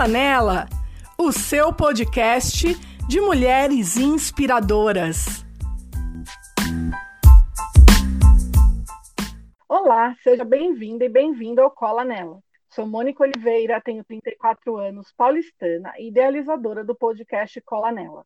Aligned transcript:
Cola 0.00 0.12
Nela, 0.12 0.66
o 1.18 1.30
seu 1.30 1.74
podcast 1.74 2.74
de 3.06 3.20
mulheres 3.20 3.98
inspiradoras. 3.98 5.44
Olá, 9.68 10.16
seja 10.22 10.42
bem-vinda 10.42 11.04
e 11.04 11.08
bem-vindo 11.10 11.60
ao 11.60 11.70
Cola 11.70 12.02
Nela. 12.02 12.40
Sou 12.70 12.86
Mônica 12.86 13.22
Oliveira, 13.22 13.78
tenho 13.78 14.02
34 14.02 14.74
anos, 14.78 15.12
paulistana 15.14 15.92
e 15.98 16.08
idealizadora 16.08 16.82
do 16.82 16.94
podcast 16.94 17.60
Cola 17.60 17.92
Nela. 17.92 18.24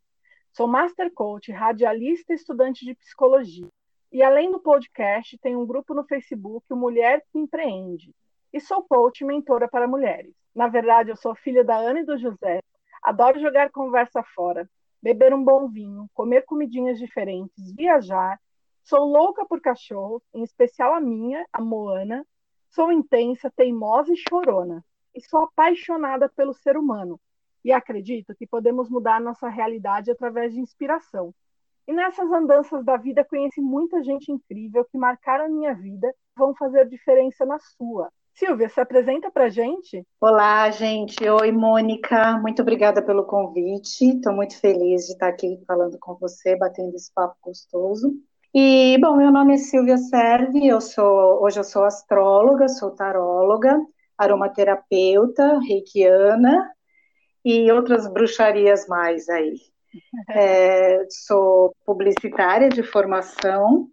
Sou 0.52 0.68
master 0.68 1.12
coach, 1.12 1.50
radialista 1.50 2.32
e 2.32 2.36
estudante 2.36 2.84
de 2.84 2.94
psicologia. 2.94 3.66
E 4.12 4.22
além 4.22 4.52
do 4.52 4.60
podcast, 4.60 5.36
tenho 5.38 5.60
um 5.60 5.66
grupo 5.66 5.92
no 5.92 6.04
Facebook, 6.04 6.64
Mulher 6.70 7.24
que 7.32 7.38
Empreende. 7.40 8.14
E 8.54 8.60
sou 8.60 8.84
coach 8.84 9.24
mentora 9.24 9.66
para 9.66 9.88
mulheres. 9.88 10.32
Na 10.54 10.68
verdade, 10.68 11.10
eu 11.10 11.16
sou 11.16 11.34
filha 11.34 11.64
da 11.64 11.76
Ana 11.76 11.98
e 11.98 12.04
do 12.04 12.16
José. 12.16 12.60
Adoro 13.02 13.40
jogar 13.40 13.68
conversa 13.72 14.22
fora, 14.22 14.70
beber 15.02 15.34
um 15.34 15.42
bom 15.42 15.68
vinho, 15.68 16.08
comer 16.14 16.42
comidinhas 16.42 16.96
diferentes, 16.96 17.74
viajar. 17.74 18.40
Sou 18.84 19.04
louca 19.06 19.44
por 19.44 19.60
cachorro, 19.60 20.22
em 20.32 20.44
especial 20.44 20.94
a 20.94 21.00
minha, 21.00 21.44
a 21.52 21.60
Moana. 21.60 22.24
Sou 22.70 22.92
intensa, 22.92 23.50
teimosa 23.50 24.12
e 24.12 24.16
chorona. 24.16 24.84
E 25.12 25.20
sou 25.20 25.40
apaixonada 25.40 26.28
pelo 26.28 26.54
ser 26.54 26.76
humano. 26.76 27.20
E 27.64 27.72
acredito 27.72 28.36
que 28.36 28.46
podemos 28.46 28.88
mudar 28.88 29.20
nossa 29.20 29.48
realidade 29.48 30.12
através 30.12 30.52
de 30.52 30.60
inspiração. 30.60 31.34
E 31.88 31.92
nessas 31.92 32.30
andanças 32.30 32.84
da 32.84 32.96
vida 32.96 33.24
conheci 33.24 33.60
muita 33.60 34.00
gente 34.00 34.30
incrível 34.30 34.84
que 34.84 34.96
marcaram 34.96 35.50
minha 35.50 35.74
vida 35.74 36.14
vão 36.36 36.54
fazer 36.54 36.88
diferença 36.88 37.44
na 37.44 37.58
sua. 37.58 38.12
Silvia, 38.34 38.68
se 38.68 38.80
apresenta 38.80 39.30
para 39.30 39.48
gente. 39.48 40.04
Olá, 40.20 40.68
gente. 40.70 41.16
Oi, 41.28 41.52
Mônica. 41.52 42.36
Muito 42.38 42.62
obrigada 42.62 43.00
pelo 43.00 43.24
convite. 43.24 44.04
Estou 44.04 44.32
muito 44.32 44.58
feliz 44.58 45.06
de 45.06 45.12
estar 45.12 45.28
aqui 45.28 45.62
falando 45.64 45.96
com 46.00 46.16
você, 46.16 46.56
batendo 46.56 46.96
esse 46.96 47.12
papo 47.14 47.36
gostoso. 47.40 48.12
E, 48.52 48.98
bom, 49.00 49.16
meu 49.16 49.30
nome 49.30 49.54
é 49.54 49.56
Silvia 49.56 49.96
Servi, 49.96 50.66
eu 50.66 50.80
sou, 50.80 51.44
hoje 51.44 51.60
eu 51.60 51.64
sou 51.64 51.84
astróloga, 51.84 52.68
sou 52.68 52.90
taróloga, 52.90 53.80
aromaterapeuta, 54.18 55.60
reikiana 55.60 56.70
e 57.44 57.70
outras 57.70 58.08
bruxarias 58.08 58.86
mais 58.88 59.28
aí. 59.28 59.54
É, 60.28 61.06
sou 61.08 61.72
publicitária 61.86 62.68
de 62.68 62.82
formação 62.82 63.88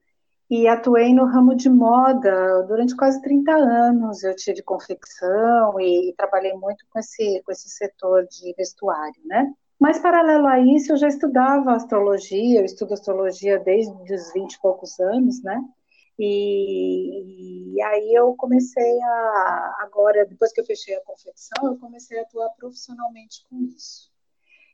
e 0.51 0.67
atuei 0.67 1.13
no 1.13 1.23
ramo 1.23 1.55
de 1.55 1.69
moda 1.69 2.63
durante 2.63 2.93
quase 2.93 3.21
30 3.21 3.53
anos. 3.53 4.21
Eu 4.21 4.35
tive 4.35 4.61
confecção 4.61 5.79
e, 5.79 6.09
e, 6.09 6.13
trabalhei 6.13 6.51
muito 6.51 6.85
com 6.89 6.99
esse, 6.99 7.41
com 7.45 7.53
esse 7.53 7.69
setor 7.69 8.27
de 8.27 8.53
vestuário, 8.57 9.21
né? 9.23 9.49
Mas, 9.79 9.99
paralelo 9.99 10.45
a 10.47 10.59
isso, 10.59 10.91
eu 10.91 10.97
já 10.97 11.07
estudava 11.07 11.71
astrologia, 11.71 12.59
eu 12.59 12.65
estudo 12.65 12.93
astrologia 12.93 13.59
desde 13.59 14.13
os 14.13 14.33
20 14.33 14.53
e 14.53 14.59
poucos 14.59 14.99
anos, 14.99 15.41
né? 15.41 15.57
E, 16.19 17.73
e, 17.77 17.81
aí 17.83 18.13
eu 18.13 18.35
comecei 18.35 19.01
a, 19.01 19.77
agora, 19.79 20.25
depois 20.25 20.51
que 20.51 20.59
eu 20.59 20.65
fechei 20.65 20.95
a 20.97 21.05
confecção, 21.05 21.65
eu 21.65 21.77
comecei 21.77 22.19
a 22.19 22.23
atuar 22.23 22.49
profissionalmente 22.59 23.45
com 23.49 23.63
isso. 23.73 24.11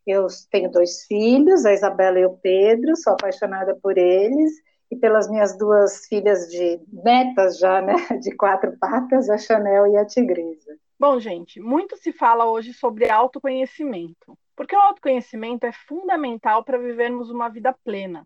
Eu 0.08 0.26
tenho 0.50 0.72
dois 0.72 1.04
filhos, 1.04 1.66
a 1.66 1.74
Isabela 1.74 2.20
e 2.20 2.26
o 2.26 2.36
Pedro, 2.38 2.96
sou 2.96 3.14
apaixonada 3.14 3.76
por 3.76 3.96
eles, 3.96 4.54
e 4.90 4.96
pelas 4.96 5.30
minhas 5.30 5.58
duas 5.58 6.06
filhas 6.08 6.48
de 6.50 6.80
netas 6.92 7.60
já, 7.60 7.82
né, 7.82 7.96
de 8.22 8.36
quatro 8.36 8.78
patas, 8.78 9.30
a 9.30 9.38
Chanel 9.38 9.88
e 9.88 9.98
a 9.98 10.06
Tigresa. 10.06 10.78
Bom, 11.00 11.20
gente, 11.20 11.60
muito 11.60 11.96
se 11.98 12.12
fala 12.12 12.50
hoje 12.50 12.74
sobre 12.74 13.10
autoconhecimento, 13.10 14.38
porque 14.56 14.76
o 14.76 14.80
autoconhecimento 14.80 15.66
é 15.66 15.72
fundamental 15.72 16.64
para 16.64 16.78
vivermos 16.78 17.30
uma 17.30 17.50
vida 17.50 17.72
plena. 17.84 18.26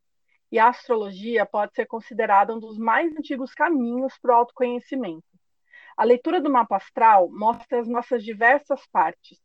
E 0.52 0.60
a 0.60 0.68
astrologia 0.68 1.46
pode 1.46 1.74
ser 1.74 1.86
considerada 1.86 2.54
um 2.54 2.60
dos 2.60 2.78
mais 2.78 3.16
antigos 3.16 3.54
caminhos 3.54 4.18
para 4.22 4.32
o 4.32 4.36
autoconhecimento. 4.36 5.24
A 5.98 6.04
leitura 6.04 6.42
do 6.42 6.50
mapa 6.50 6.78
astral 6.78 7.30
mostra 7.30 7.80
as 7.80 7.88
nossas 7.88 8.24
diversas 8.24 8.86
partes, 8.88 9.40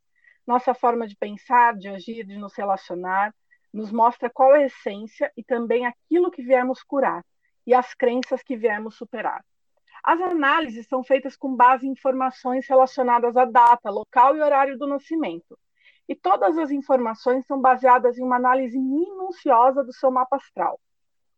nossa 0.46 0.72
forma 0.74 1.06
de 1.06 1.16
pensar, 1.16 1.76
de 1.76 1.88
agir, 1.88 2.24
de 2.24 2.36
nos 2.36 2.54
relacionar, 2.54 3.34
nos 3.72 3.92
mostra 3.92 4.30
qual 4.30 4.54
é 4.54 4.62
a 4.62 4.66
essência 4.66 5.32
e 5.36 5.42
também 5.42 5.86
aquilo 5.86 6.30
que 6.30 6.42
viemos 6.42 6.82
curar 6.82 7.24
e 7.66 7.74
as 7.74 7.94
crenças 7.94 8.42
que 8.42 8.56
viemos 8.56 8.96
superar. 8.96 9.44
As 10.02 10.20
análises 10.20 10.86
são 10.86 11.02
feitas 11.02 11.36
com 11.36 11.54
base 11.54 11.86
em 11.86 11.90
informações 11.90 12.66
relacionadas 12.68 13.36
à 13.36 13.44
data, 13.44 13.90
local 13.90 14.36
e 14.36 14.40
horário 14.40 14.78
do 14.78 14.86
nascimento. 14.86 15.58
E 16.08 16.14
todas 16.14 16.56
as 16.56 16.70
informações 16.70 17.44
são 17.46 17.60
baseadas 17.60 18.16
em 18.16 18.22
uma 18.22 18.36
análise 18.36 18.78
minuciosa 18.78 19.82
do 19.82 19.92
seu 19.92 20.10
mapa 20.10 20.36
astral. 20.36 20.78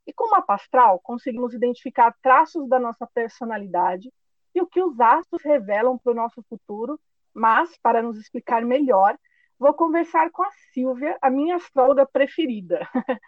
E 0.06 0.12
com 0.12 0.26
o 0.26 0.30
mapa 0.30 0.54
astral, 0.54 1.00
conseguimos 1.00 1.54
identificar 1.54 2.14
traços 2.22 2.68
da 2.68 2.78
nossa 2.78 3.06
personalidade 3.06 4.12
e 4.54 4.60
o 4.60 4.66
que 4.66 4.82
os 4.82 5.00
astros 5.00 5.42
revelam 5.42 5.96
para 5.96 6.12
o 6.12 6.16
nosso 6.16 6.42
futuro, 6.42 7.00
mas, 7.32 7.76
para 7.78 8.02
nos 8.02 8.18
explicar 8.18 8.62
melhor, 8.64 9.18
vou 9.58 9.74
conversar 9.74 10.30
com 10.30 10.42
a 10.42 10.50
Silvia, 10.72 11.16
a 11.20 11.30
minha 11.30 11.56
astróloga 11.56 12.06
preferida. 12.06 12.88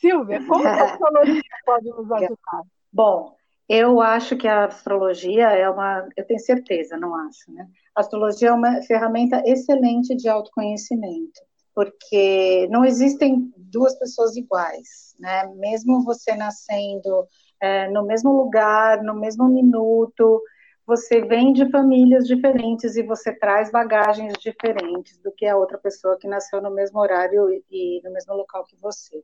Silvia, 0.00 0.44
como 0.46 0.66
a 0.66 0.82
astrologia 0.82 1.42
pode 1.64 1.88
nos 1.88 2.10
ajudar? 2.12 2.62
Bom, 2.92 3.36
eu 3.68 4.00
acho 4.00 4.36
que 4.36 4.48
a 4.48 4.64
astrologia 4.64 5.48
é 5.50 5.68
uma, 5.68 6.08
eu 6.16 6.26
tenho 6.26 6.40
certeza, 6.40 6.96
não 6.96 7.14
acho, 7.14 7.52
né? 7.52 7.68
A 7.94 8.00
astrologia 8.00 8.48
é 8.48 8.52
uma 8.52 8.80
ferramenta 8.82 9.42
excelente 9.44 10.16
de 10.16 10.28
autoconhecimento, 10.28 11.40
porque 11.74 12.66
não 12.70 12.84
existem 12.84 13.52
duas 13.56 13.98
pessoas 13.98 14.36
iguais, 14.36 15.14
né? 15.18 15.46
Mesmo 15.56 16.02
você 16.04 16.34
nascendo 16.34 17.26
é, 17.60 17.90
no 17.90 18.06
mesmo 18.06 18.32
lugar, 18.32 19.02
no 19.02 19.14
mesmo 19.14 19.48
minuto, 19.48 20.42
você 20.88 21.20
vem 21.20 21.52
de 21.52 21.70
famílias 21.70 22.26
diferentes 22.26 22.96
e 22.96 23.02
você 23.02 23.30
traz 23.30 23.70
bagagens 23.70 24.32
diferentes 24.38 25.18
do 25.18 25.30
que 25.30 25.44
a 25.44 25.54
outra 25.54 25.76
pessoa 25.76 26.16
que 26.18 26.26
nasceu 26.26 26.62
no 26.62 26.70
mesmo 26.70 26.98
horário 26.98 27.46
e 27.70 28.00
no 28.02 28.10
mesmo 28.10 28.34
local 28.34 28.64
que 28.64 28.74
você. 28.80 29.22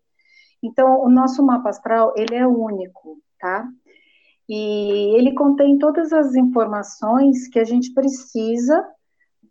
Então, 0.62 1.00
o 1.00 1.08
nosso 1.08 1.42
mapa 1.42 1.70
astral, 1.70 2.12
ele 2.18 2.34
é 2.34 2.46
único, 2.46 3.18
tá? 3.40 3.66
E 4.46 5.16
ele 5.16 5.32
contém 5.32 5.78
todas 5.78 6.12
as 6.12 6.34
informações 6.34 7.48
que 7.48 7.58
a 7.58 7.64
gente 7.64 7.94
precisa 7.94 8.86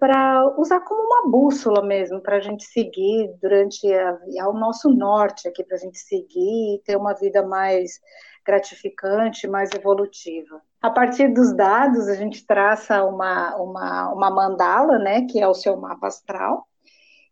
para 0.03 0.53
usar 0.57 0.81
como 0.81 1.01
uma 1.01 1.31
bússola 1.31 1.81
mesmo, 1.81 2.19
para 2.19 2.35
a 2.35 2.41
gente 2.41 2.65
seguir 2.65 3.33
durante 3.41 3.87
a, 3.89 4.49
o 4.49 4.53
nosso 4.53 4.89
norte 4.89 5.47
aqui, 5.47 5.63
para 5.63 5.77
a 5.77 5.79
gente 5.79 5.97
seguir 5.97 6.75
e 6.75 6.81
ter 6.83 6.97
uma 6.97 7.13
vida 7.13 7.41
mais 7.47 8.01
gratificante, 8.45 9.47
mais 9.47 9.69
evolutiva. 9.73 10.61
A 10.81 10.89
partir 10.89 11.29
dos 11.29 11.55
dados, 11.55 12.09
a 12.09 12.15
gente 12.15 12.45
traça 12.45 13.01
uma, 13.05 13.55
uma, 13.55 14.13
uma 14.13 14.29
mandala, 14.29 14.99
né, 14.99 15.21
que 15.21 15.39
é 15.39 15.47
o 15.47 15.53
seu 15.53 15.77
mapa 15.77 16.07
astral, 16.07 16.67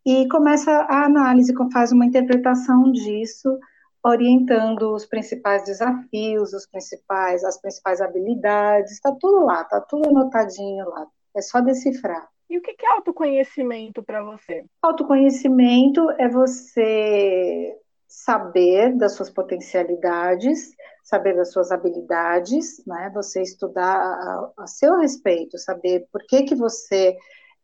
e 0.06 0.26
começa 0.28 0.72
a 0.72 1.04
análise, 1.04 1.52
faz 1.70 1.92
uma 1.92 2.06
interpretação 2.06 2.90
disso, 2.90 3.54
orientando 4.02 4.94
os 4.94 5.04
principais 5.04 5.62
desafios, 5.64 6.54
os 6.54 6.66
principais, 6.66 7.44
as 7.44 7.60
principais 7.60 8.00
habilidades, 8.00 8.92
está 8.92 9.14
tudo 9.20 9.44
lá, 9.44 9.60
está 9.60 9.78
tudo 9.78 10.08
anotadinho 10.08 10.88
lá, 10.88 11.06
é 11.36 11.42
só 11.42 11.60
decifrar. 11.60 12.32
E 12.50 12.58
o 12.58 12.60
que 12.62 12.70
é 12.70 12.92
autoconhecimento 12.92 14.02
para 14.02 14.22
você? 14.22 14.64
Autoconhecimento 14.82 16.10
é 16.12 16.28
você 16.28 17.76
saber 18.06 18.94
das 18.94 19.14
suas 19.14 19.30
potencialidades, 19.30 20.70
saber 21.02 21.34
das 21.34 21.50
suas 21.50 21.72
habilidades, 21.72 22.84
né? 22.86 23.10
Você 23.14 23.40
estudar 23.40 23.96
a, 23.96 24.52
a 24.58 24.66
seu 24.66 24.98
respeito, 24.98 25.58
saber 25.58 26.06
por 26.12 26.22
que 26.26 26.42
que 26.42 26.54
você 26.54 27.16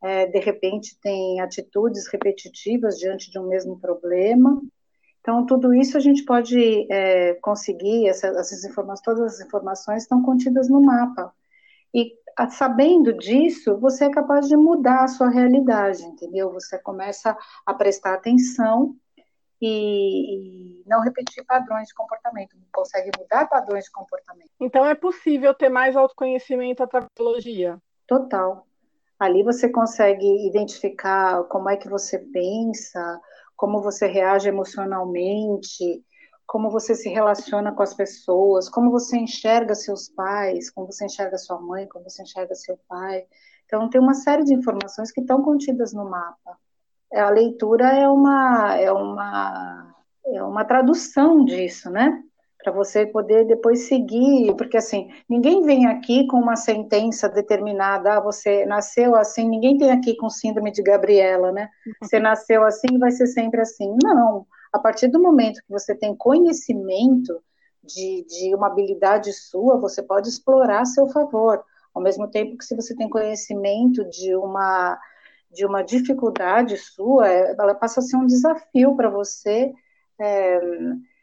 é, 0.03 0.27
de 0.27 0.39
repente 0.39 0.99
tem 1.03 1.41
atitudes 1.41 2.09
repetitivas 2.09 2.99
diante 2.99 3.31
de 3.31 3.39
um 3.39 3.47
mesmo 3.47 3.79
problema. 3.79 4.61
Então 5.21 5.45
tudo 5.45 5.75
isso 5.75 5.97
a 5.97 6.01
gente 6.01 6.25
pode 6.25 6.87
é, 6.91 7.35
conseguir 7.35 8.09
essas, 8.09 8.35
essas 8.37 8.65
informações, 8.65 9.05
todas 9.05 9.35
as 9.35 9.47
informações 9.47 10.03
estão 10.05 10.23
contidas 10.23 10.69
no 10.69 10.81
mapa. 10.81 11.33
E 11.93 12.13
sabendo 12.51 13.13
disso, 13.15 13.79
você 13.79 14.05
é 14.05 14.11
capaz 14.11 14.47
de 14.47 14.57
mudar 14.57 15.05
a 15.05 15.09
sua 15.09 15.29
realidade, 15.29 16.05
entendeu? 16.05 16.53
Você 16.53 16.79
começa 16.79 17.37
a 17.67 17.75
prestar 17.75 18.15
atenção 18.15 18.95
e, 19.61 20.81
e, 20.81 20.85
não 20.87 21.01
repetir 21.01 21.45
padrões 21.45 21.89
de 21.89 21.95
comportamento, 21.95 22.57
consegue 22.73 23.11
mudar 23.19 23.49
padrões 23.49 23.85
de 23.85 23.91
comportamento. 23.91 24.51
Então 24.61 24.87
é 24.87 24.95
possível 24.95 25.53
ter 25.53 25.69
mais 25.69 25.97
autoconhecimento 25.97 26.83
através 26.83 27.07
da 27.07 27.15
psicologia? 27.15 27.79
Total. 28.07 28.65
Ali 29.19 29.43
você 29.43 29.69
consegue 29.69 30.47
identificar 30.47 31.43
como 31.45 31.69
é 31.69 31.77
que 31.77 31.89
você 31.89 32.19
pensa, 32.19 33.21
como 33.57 33.83
você 33.83 34.07
reage 34.07 34.49
emocionalmente, 34.49 36.05
como 36.49 36.71
você 36.71 36.95
se 36.95 37.11
relaciona 37.11 37.73
com 37.73 37.83
as 37.83 37.93
pessoas, 37.93 38.71
como 38.71 38.91
você 38.91 39.19
enxerga 39.19 39.75
seus 39.75 40.09
pais, 40.09 40.71
como 40.71 40.91
você 40.91 41.05
enxerga 41.05 41.37
sua 41.37 41.61
mãe, 41.61 41.87
como 41.87 42.09
você 42.09 42.23
enxerga 42.23 42.55
seu 42.55 42.79
pai. 42.89 43.27
Então, 43.67 43.91
tem 43.91 44.01
uma 44.01 44.15
série 44.15 44.43
de 44.45 44.55
informações 44.55 45.13
que 45.13 45.21
estão 45.21 45.43
contidas 45.43 45.93
no 45.93 46.09
mapa. 46.09 46.59
A 47.13 47.29
leitura 47.29 47.89
é 47.89 48.09
uma, 48.09 48.75
é 48.77 48.91
uma, 48.91 49.95
é 50.25 50.43
uma 50.43 50.65
tradução 50.65 51.45
disso, 51.45 51.91
né? 51.91 52.23
Para 52.65 52.73
você 52.73 53.05
poder 53.05 53.47
depois 53.47 53.87
seguir, 53.87 54.55
porque 54.57 54.79
assim, 54.79 55.11
ninguém 55.29 55.63
vem 55.63 55.87
aqui 55.87 56.27
com 56.29 56.39
uma 56.39 56.57
sentença 56.57 57.29
determinada, 57.29 58.15
ah, 58.15 58.21
você 58.21 58.65
nasceu 58.65 59.15
assim, 59.15 59.47
ninguém 59.47 59.77
tem 59.77 59.91
aqui 59.91 60.17
com 60.17 60.31
síndrome 60.31 60.73
de 60.73 60.83
Gabriela, 60.83 61.53
né? 61.53 61.69
Você 62.03 62.19
nasceu 62.19 62.65
assim, 62.65 62.99
vai 62.99 63.11
ser 63.11 63.27
sempre 63.27 63.61
assim. 63.61 63.95
Não, 64.03 64.47
a 64.73 64.79
partir 64.79 65.09
do 65.09 65.21
momento 65.21 65.63
que 65.63 65.71
você 65.71 65.95
tem 65.95 66.15
conhecimento 66.15 67.43
de, 67.83 68.25
de 68.29 68.55
uma 68.55 68.67
habilidade 68.67 69.33
sua, 69.33 69.79
você 69.79 70.03
pode 70.03 70.29
explorar 70.29 70.83
a 70.83 70.87
seu 70.87 71.09
favor. 71.09 71.65
Ao 71.95 72.03
mesmo 72.03 72.29
tempo 72.29 72.57
que 72.57 72.65
se 72.65 72.77
você 72.77 72.95
tem 72.95 73.09
conhecimento 73.09 74.05
de 74.09 74.35
uma 74.37 74.99
de 75.51 75.65
uma 75.65 75.81
dificuldade 75.81 76.77
sua, 76.77 77.27
é, 77.27 77.57
ela 77.59 77.75
passa 77.75 78.01
a 78.01 78.03
ser 78.03 78.19
um 78.19 78.27
desafio 78.27 78.95
para 78.95 79.09
você 79.09 79.73
é, 80.21 80.61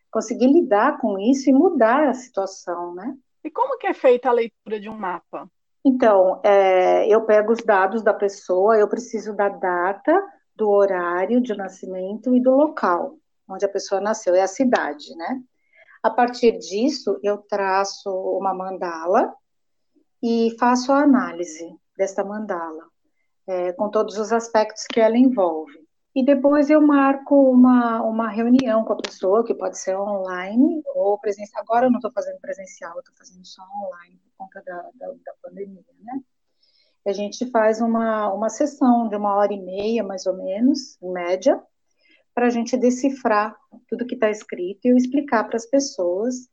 conseguir 0.09 0.47
lidar 0.47 0.97
com 0.97 1.19
isso 1.19 1.47
e 1.47 1.53
mudar 1.53 2.09
a 2.09 2.13
situação, 2.15 2.95
né? 2.95 3.15
E 3.43 3.51
como 3.51 3.77
que 3.77 3.85
é 3.85 3.93
feita 3.93 4.29
a 4.29 4.31
leitura 4.31 4.79
de 4.79 4.89
um 4.89 4.97
mapa? 4.97 5.47
Então, 5.85 6.41
é, 6.43 7.07
eu 7.07 7.21
pego 7.21 7.53
os 7.53 7.63
dados 7.63 8.01
da 8.01 8.15
pessoa, 8.15 8.75
eu 8.75 8.87
preciso 8.87 9.31
da 9.35 9.47
data, 9.47 10.19
do 10.55 10.71
horário 10.71 11.39
de 11.39 11.55
nascimento 11.55 12.35
e 12.35 12.41
do 12.41 12.49
local 12.49 13.19
onde 13.47 13.65
a 13.65 13.69
pessoa 13.69 14.01
nasceu, 14.01 14.35
é 14.35 14.41
a 14.41 14.47
cidade, 14.47 15.15
né? 15.15 15.41
A 16.03 16.09
partir 16.09 16.57
disso, 16.59 17.19
eu 17.23 17.37
traço 17.37 18.09
uma 18.11 18.53
mandala 18.53 19.33
e 20.21 20.55
faço 20.59 20.91
a 20.91 21.01
análise 21.01 21.75
desta 21.97 22.23
mandala, 22.23 22.83
é, 23.47 23.73
com 23.73 23.89
todos 23.89 24.17
os 24.17 24.31
aspectos 24.31 24.85
que 24.85 24.99
ela 24.99 25.17
envolve. 25.17 25.85
E 26.15 26.23
depois 26.23 26.69
eu 26.69 26.81
marco 26.81 27.35
uma, 27.51 28.01
uma 28.01 28.29
reunião 28.29 28.85
com 28.85 28.93
a 28.93 29.01
pessoa, 29.01 29.43
que 29.43 29.53
pode 29.53 29.77
ser 29.77 29.97
online 29.97 30.81
ou 30.95 31.19
presencial. 31.19 31.61
Agora 31.61 31.87
eu 31.87 31.91
não 31.91 31.97
estou 31.97 32.11
fazendo 32.11 32.39
presencial, 32.39 32.97
estou 32.99 33.13
fazendo 33.17 33.45
só 33.45 33.61
online 33.83 34.17
por 34.17 34.45
conta 34.45 34.63
da, 34.65 34.77
da, 34.93 35.07
da 35.07 35.33
pandemia, 35.43 35.83
né? 36.01 36.21
A 37.05 37.11
gente 37.11 37.49
faz 37.51 37.81
uma, 37.81 38.33
uma 38.33 38.49
sessão 38.49 39.07
de 39.09 39.15
uma 39.15 39.35
hora 39.35 39.53
e 39.53 39.61
meia, 39.61 40.03
mais 40.03 40.25
ou 40.25 40.35
menos, 40.37 40.99
em 41.01 41.11
média, 41.11 41.61
para 42.35 42.47
a 42.47 42.49
gente 42.49 42.75
decifrar 42.75 43.55
tudo 43.87 44.05
que 44.05 44.15
está 44.15 44.29
escrito 44.29 44.85
e 44.85 44.95
explicar 44.95 45.45
para 45.45 45.55
as 45.55 45.65
pessoas 45.65 46.49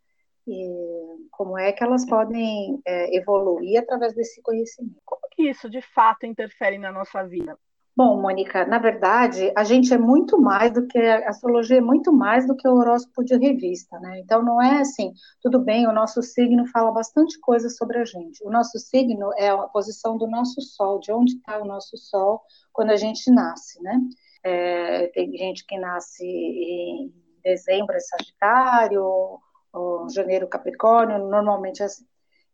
como 1.31 1.59
é 1.59 1.73
que 1.73 1.83
elas 1.83 2.07
podem 2.07 2.81
é, 2.87 3.17
evoluir 3.17 3.81
através 3.81 4.15
desse 4.15 4.41
conhecimento. 4.43 5.01
Como 5.05 5.23
que 5.31 5.51
isso 5.51 5.69
de 5.69 5.81
fato 5.83 6.27
interfere 6.27 6.79
na 6.79 6.93
nossa 6.93 7.23
vida? 7.25 7.57
Bom, 7.95 8.23
Mônica, 8.23 8.65
na 8.65 8.79
verdade, 8.79 9.53
a 9.55 9.65
gente 9.65 9.93
é 9.93 9.99
muito 9.99 10.41
mais 10.41 10.73
do 10.73 10.87
que 10.87 10.99
a 10.99 11.29
astrologia 11.29 11.77
é 11.77 11.81
muito 11.81 12.11
mais 12.11 12.47
do 12.47 12.57
que 12.57 12.67
o 12.67 12.75
horóscopo 12.75 13.23
de 13.23 13.37
revista, 13.37 14.01
né? 14.01 14.19
Então 14.21 14.43
não 14.43 14.63
é 14.63 14.81
assim, 14.81 15.13
tudo 15.43 15.59
bem, 15.59 15.87
o 15.87 15.93
nosso 15.93 16.23
signo 16.23 16.67
fala 16.69 16.91
bastante 16.91 17.39
coisa 17.39 17.69
sobre 17.69 17.99
a 17.99 18.05
gente. 18.07 18.43
O 18.47 18.51
nosso 18.51 18.79
signo 18.79 19.31
é 19.37 19.51
a 19.51 19.59
posição 19.69 20.17
do 20.17 20.27
nosso 20.27 20.63
sol, 20.63 21.01
de 21.01 21.13
onde 21.13 21.35
está 21.35 21.61
o 21.61 21.67
nosso 21.67 21.99
sol 21.99 22.41
quando 22.73 22.91
a 22.93 22.97
gente 22.97 23.31
nasce, 23.31 23.83
né? 23.83 24.01
É, 24.43 25.07
tem 25.09 25.37
gente 25.37 25.65
que 25.67 25.79
nasce 25.79 26.27
em 26.27 27.13
dezembro 27.43 27.95
é 27.95 28.01
Sagitário, 28.01 29.41
ou 29.73 30.09
janeiro 30.11 30.49
Capricórnio, 30.49 31.19
normalmente 31.19 31.83
é 31.83 31.87
assim. 31.87 32.07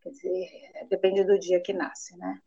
Quer 0.03 0.11
dizer, 0.11 0.49
depende 0.89 1.25
do 1.25 1.39
dia 1.39 1.61
que 1.61 1.73
nasce, 1.73 2.17
né? 2.17 2.39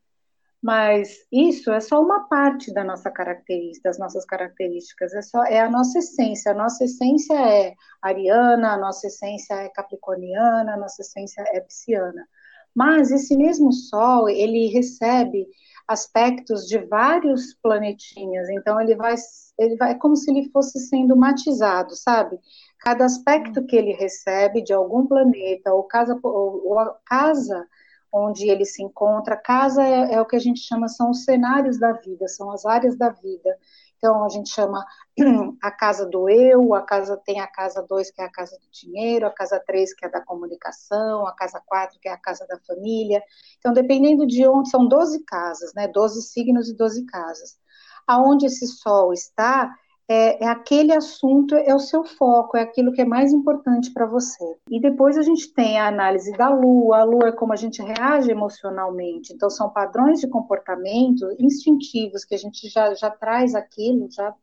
Mas 0.61 1.25
isso 1.31 1.71
é 1.71 1.79
só 1.79 1.99
uma 1.99 2.27
parte 2.29 2.71
da 2.71 2.83
nossa 2.83 3.09
característica, 3.09 3.89
das 3.89 3.97
nossas 3.97 4.23
características, 4.25 5.13
é 5.13 5.21
só 5.21 5.44
é 5.44 5.59
a 5.59 5.69
nossa 5.69 5.97
essência. 5.97 6.51
A 6.51 6.55
nossa 6.55 6.85
essência 6.85 7.33
é 7.33 7.73
ariana, 8.01 8.73
a 8.73 8.77
nossa 8.77 9.07
essência 9.07 9.55
é 9.55 9.69
capricorniana, 9.69 10.73
a 10.73 10.77
nossa 10.77 11.01
essência 11.01 11.44
é 11.47 11.59
pisciana. 11.61 12.27
Mas 12.75 13.11
esse 13.11 13.35
mesmo 13.35 13.73
sol, 13.73 14.29
ele 14.29 14.67
recebe 14.67 15.47
aspectos 15.88 16.68
de 16.68 16.78
vários 16.78 17.54
planetinhas, 17.62 18.50
então 18.50 18.80
ele 18.80 18.95
vai, 18.95 19.16
ele 19.57 19.75
vai 19.78 19.98
como 19.98 20.16
se 20.16 20.31
ele 20.31 20.50
fosse 20.51 20.80
sendo 20.80 21.16
matizado, 21.16 21.95
sabe? 21.95 22.39
Cada 22.80 23.06
aspecto 23.06 23.66
que 23.66 23.75
ele 23.75 23.94
recebe 23.94 24.62
de 24.62 24.74
algum 24.74 25.06
planeta, 25.06 25.74
ou 25.74 25.83
casa, 25.83 26.19
ou, 26.24 26.68
ou 26.68 26.80
a 26.80 26.94
casa 27.06 27.68
onde 28.13 28.50
ele 28.50 28.66
se 28.66 28.83
encontra, 28.83 29.38
casa 29.38 29.83
é, 29.83 30.16
é 30.16 30.22
o 30.22 30.25
que 30.25 30.36
a 30.36 30.39
gente 30.39 30.60
chama, 30.60 30.89
são 30.89 31.12
os 31.12 31.24
cenários 31.24 31.80
da 31.80 31.94
vida, 31.94 32.28
são 32.28 32.51
as 32.51 32.66
áreas 32.66 32.98
da 32.98 33.10
vida. 33.10 33.57
Então, 34.01 34.25
a 34.25 34.30
gente 34.30 34.50
chama 34.50 34.83
a 35.62 35.69
casa 35.69 36.07
do 36.07 36.27
eu, 36.27 36.74
a 36.74 36.81
casa 36.81 37.15
tem 37.24 37.39
a 37.39 37.45
casa 37.45 37.86
2, 37.88 38.09
que 38.09 38.19
é 38.19 38.25
a 38.25 38.31
casa 38.31 38.57
do 38.57 38.68
dinheiro, 38.71 39.27
a 39.27 39.30
casa 39.30 39.62
3, 39.63 39.94
que 39.94 40.03
é 40.03 40.09
da 40.09 40.19
comunicação, 40.19 41.27
a 41.27 41.36
casa 41.36 41.62
4, 41.63 42.00
que 42.01 42.09
é 42.09 42.12
a 42.12 42.18
casa 42.18 42.48
da 42.48 42.57
família. 42.65 43.21
Então, 43.59 43.71
dependendo 43.71 44.25
de 44.25 44.48
onde, 44.48 44.71
são 44.71 44.88
12 44.88 45.24
casas, 45.24 45.71
né? 45.75 45.88
12 45.88 46.19
signos 46.24 46.68
e 46.68 46.75
12 46.75 47.06
casas. 47.06 47.59
Aonde 48.07 48.48
esse 48.48 48.65
sol 48.65 49.13
está, 49.13 49.71
é, 50.11 50.43
é, 50.43 50.47
aquele 50.49 50.91
assunto, 50.91 51.55
é 51.55 51.73
o 51.73 51.79
seu 51.79 52.03
foco, 52.03 52.57
é 52.57 52.61
aquilo 52.61 52.91
que 52.91 53.01
é 53.01 53.05
mais 53.05 53.31
importante 53.31 53.93
para 53.93 54.05
você. 54.05 54.43
E 54.69 54.77
depois 54.77 55.17
a 55.17 55.21
gente 55.21 55.53
tem 55.53 55.79
a 55.79 55.87
análise 55.87 56.33
da 56.33 56.49
lua, 56.49 56.97
a 56.99 57.03
lua 57.05 57.29
é 57.29 57.31
como 57.31 57.53
a 57.53 57.55
gente 57.55 57.81
reage 57.81 58.29
emocionalmente, 58.29 59.31
então 59.31 59.49
são 59.49 59.69
padrões 59.69 60.19
de 60.19 60.27
comportamento 60.27 61.25
instintivos 61.39 62.25
que 62.25 62.35
a 62.35 62.37
gente 62.37 62.67
já, 62.67 62.93
já 62.93 63.09
traz 63.09 63.55
aquilo, 63.55 64.11
já, 64.11 64.35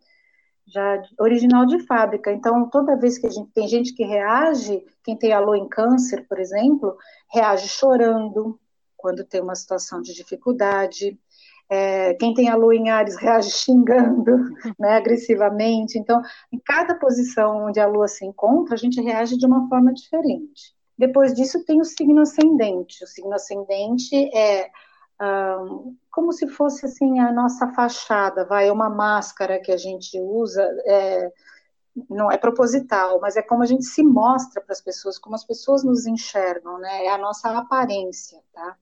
já 0.67 1.03
original 1.21 1.67
de 1.67 1.81
fábrica. 1.81 2.33
Então, 2.33 2.71
toda 2.71 2.97
vez 2.97 3.19
que 3.19 3.27
a 3.27 3.31
gente 3.31 3.51
tem 3.53 3.69
gente 3.69 3.93
que 3.93 4.05
reage, 4.05 4.83
quem 5.05 5.19
tem 5.19 5.35
a 5.35 5.41
lua 5.41 5.59
em 5.59 5.69
câncer, 5.69 6.27
por 6.27 6.39
exemplo, 6.39 6.97
reage 7.31 7.69
chorando 7.69 8.59
quando 8.97 9.23
tem 9.23 9.43
uma 9.43 9.55
situação 9.55 10.01
de 10.01 10.15
dificuldade, 10.15 11.21
é, 11.71 12.15
quem 12.15 12.33
tem 12.33 12.49
a 12.49 12.57
lua 12.57 12.75
em 12.75 12.89
Ares 12.91 13.17
reage 13.17 13.51
xingando, 13.51 14.37
né, 14.79 14.97
agressivamente. 14.97 15.99
Então, 15.99 16.21
em 16.53 16.59
cada 16.59 16.95
posição 16.95 17.67
onde 17.67 17.79
a 17.79 17.87
lua 17.87 18.09
se 18.09 18.25
encontra, 18.25 18.75
a 18.75 18.79
gente 18.79 19.01
reage 19.01 19.37
de 19.37 19.47
uma 19.47 19.69
forma 19.69 19.93
diferente. 19.93 20.75
Depois 20.97 21.35
disso, 21.35 21.65
tem 21.65 21.81
o 21.81 21.85
signo 21.85 22.23
ascendente. 22.23 23.05
O 23.05 23.07
signo 23.07 23.35
ascendente 23.35 24.17
é 24.35 24.71
um, 25.21 25.97
como 26.11 26.33
se 26.33 26.49
fosse 26.49 26.87
assim 26.87 27.21
a 27.21 27.33
nossa 27.33 27.69
fachada, 27.73 28.45
vai 28.45 28.71
uma 28.71 28.89
máscara 28.89 29.61
que 29.61 29.71
a 29.71 29.77
gente 29.77 30.19
usa. 30.21 30.63
É, 30.87 31.33
não 32.09 32.31
é 32.31 32.39
proposital, 32.39 33.21
mas 33.21 33.37
é 33.37 33.43
como 33.43 33.63
a 33.63 33.67
gente 33.67 33.85
se 33.85 34.03
mostra 34.03 34.63
para 34.63 34.73
as 34.73 34.81
pessoas, 34.81 35.19
como 35.19 35.35
as 35.35 35.45
pessoas 35.45 35.83
nos 35.83 36.07
enxergam, 36.07 36.79
né? 36.79 37.07
É 37.07 37.11
a 37.11 37.19
nossa 37.19 37.51
aparência, 37.51 38.41
tá? 38.53 38.77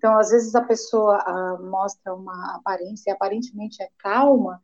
Então, 0.00 0.18
às 0.18 0.30
vezes 0.30 0.54
a 0.54 0.62
pessoa 0.62 1.18
ah, 1.18 1.58
mostra 1.60 2.14
uma 2.14 2.56
aparência, 2.56 3.12
aparentemente 3.12 3.82
é 3.82 3.88
calma, 3.98 4.58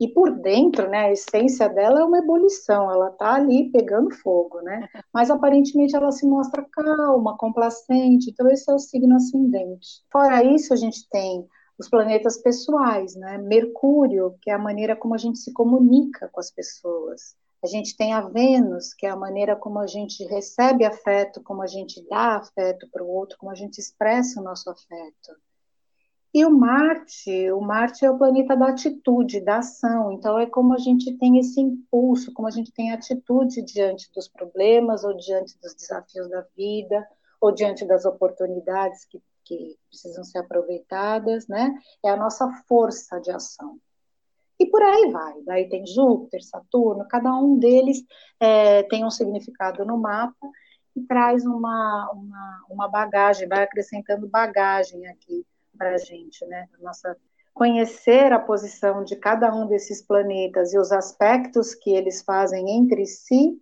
e 0.00 0.08
por 0.08 0.32
dentro, 0.32 0.88
né, 0.88 0.98
a 0.98 1.12
essência 1.12 1.68
dela 1.68 2.00
é 2.00 2.04
uma 2.04 2.18
ebulição, 2.18 2.90
ela 2.90 3.10
está 3.10 3.34
ali 3.34 3.70
pegando 3.70 4.10
fogo, 4.10 4.60
né? 4.62 4.88
Mas 5.14 5.30
aparentemente 5.30 5.94
ela 5.94 6.10
se 6.10 6.26
mostra 6.26 6.66
calma, 6.72 7.36
complacente, 7.36 8.30
então 8.30 8.50
esse 8.50 8.68
é 8.68 8.74
o 8.74 8.80
signo 8.80 9.14
ascendente. 9.14 10.02
Fora 10.10 10.42
isso, 10.42 10.72
a 10.72 10.76
gente 10.76 11.08
tem 11.08 11.46
os 11.78 11.88
planetas 11.88 12.36
pessoais, 12.38 13.14
né? 13.14 13.38
Mercúrio, 13.38 14.34
que 14.42 14.50
é 14.50 14.54
a 14.54 14.58
maneira 14.58 14.96
como 14.96 15.14
a 15.14 15.18
gente 15.18 15.38
se 15.38 15.52
comunica 15.52 16.28
com 16.32 16.40
as 16.40 16.50
pessoas. 16.50 17.36
A 17.62 17.66
gente 17.66 17.96
tem 17.96 18.14
a 18.14 18.22
Vênus, 18.22 18.94
que 18.94 19.04
é 19.04 19.10
a 19.10 19.16
maneira 19.16 19.54
como 19.54 19.78
a 19.78 19.86
gente 19.86 20.24
recebe 20.24 20.84
afeto, 20.84 21.42
como 21.42 21.62
a 21.62 21.66
gente 21.66 22.02
dá 22.08 22.36
afeto 22.36 22.88
para 22.90 23.04
o 23.04 23.08
outro, 23.08 23.36
como 23.36 23.52
a 23.52 23.54
gente 23.54 23.78
expressa 23.78 24.40
o 24.40 24.44
nosso 24.44 24.70
afeto. 24.70 25.36
E 26.32 26.44
o 26.44 26.50
Marte, 26.50 27.50
o 27.50 27.60
Marte 27.60 28.04
é 28.04 28.10
o 28.10 28.16
planeta 28.16 28.56
da 28.56 28.68
atitude, 28.68 29.40
da 29.40 29.58
ação. 29.58 30.12
Então 30.12 30.38
é 30.38 30.46
como 30.46 30.72
a 30.72 30.78
gente 30.78 31.12
tem 31.18 31.38
esse 31.38 31.60
impulso, 31.60 32.32
como 32.32 32.46
a 32.46 32.52
gente 32.52 32.72
tem 32.72 32.92
atitude 32.92 33.62
diante 33.62 34.10
dos 34.12 34.28
problemas 34.28 35.02
ou 35.02 35.14
diante 35.16 35.58
dos 35.60 35.74
desafios 35.74 36.30
da 36.30 36.46
vida 36.56 37.06
ou 37.40 37.52
diante 37.52 37.84
das 37.84 38.04
oportunidades 38.04 39.04
que, 39.06 39.20
que 39.44 39.76
precisam 39.88 40.22
ser 40.22 40.38
aproveitadas, 40.38 41.48
né? 41.48 41.74
É 42.04 42.10
a 42.10 42.16
nossa 42.16 42.48
força 42.68 43.18
de 43.20 43.30
ação. 43.32 43.78
E 44.60 44.66
por 44.66 44.82
aí 44.82 45.10
vai. 45.10 45.40
Daí 45.46 45.68
tem 45.70 45.86
Júpiter, 45.86 46.44
Saturno, 46.44 47.08
cada 47.08 47.34
um 47.34 47.58
deles 47.58 48.04
é, 48.38 48.82
tem 48.84 49.06
um 49.06 49.10
significado 49.10 49.86
no 49.86 49.96
mapa 49.96 50.46
e 50.94 51.00
traz 51.00 51.46
uma, 51.46 52.10
uma, 52.12 52.64
uma 52.68 52.88
bagagem, 52.88 53.48
vai 53.48 53.62
acrescentando 53.62 54.28
bagagem 54.28 55.06
aqui 55.06 55.46
para 55.78 55.94
a 55.94 55.98
gente, 55.98 56.44
né? 56.44 56.68
Nossa, 56.78 57.16
conhecer 57.54 58.34
a 58.34 58.38
posição 58.38 59.02
de 59.02 59.16
cada 59.16 59.50
um 59.54 59.66
desses 59.66 60.02
planetas 60.02 60.74
e 60.74 60.78
os 60.78 60.92
aspectos 60.92 61.74
que 61.74 61.90
eles 61.90 62.22
fazem 62.22 62.70
entre 62.70 63.06
si 63.06 63.58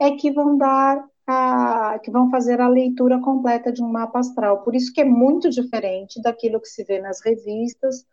é 0.00 0.10
que 0.10 0.32
vão 0.32 0.58
dar 0.58 1.04
a, 1.28 2.00
que 2.02 2.10
vão 2.10 2.28
fazer 2.28 2.60
a 2.60 2.68
leitura 2.68 3.20
completa 3.20 3.72
de 3.72 3.84
um 3.84 3.88
mapa 3.88 4.18
astral. 4.18 4.64
Por 4.64 4.74
isso 4.74 4.92
que 4.92 5.00
é 5.00 5.04
muito 5.04 5.48
diferente 5.48 6.20
daquilo 6.20 6.60
que 6.60 6.68
se 6.68 6.82
vê 6.82 7.00
nas 7.00 7.20
revistas 7.24 8.04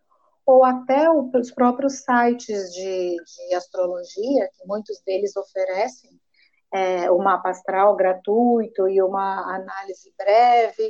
ou 0.47 0.63
até 0.63 1.11
os 1.11 1.51
próprios 1.51 2.05
sites 2.05 2.73
de, 2.73 3.17
de 3.17 3.53
astrologia, 3.53 4.49
que 4.55 4.65
muitos 4.65 5.01
deles 5.05 5.35
oferecem 5.35 6.09
é, 6.73 7.11
o 7.11 7.17
mapa 7.17 7.49
astral 7.49 7.97
gratuito 7.97 8.87
e 8.87 9.01
uma 9.01 9.53
análise 9.53 10.13
breve. 10.17 10.89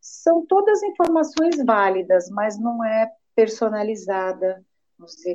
São 0.00 0.46
todas 0.46 0.82
informações 0.82 1.62
válidas, 1.66 2.30
mas 2.30 2.58
não 2.58 2.82
é 2.82 3.10
personalizada. 3.36 4.64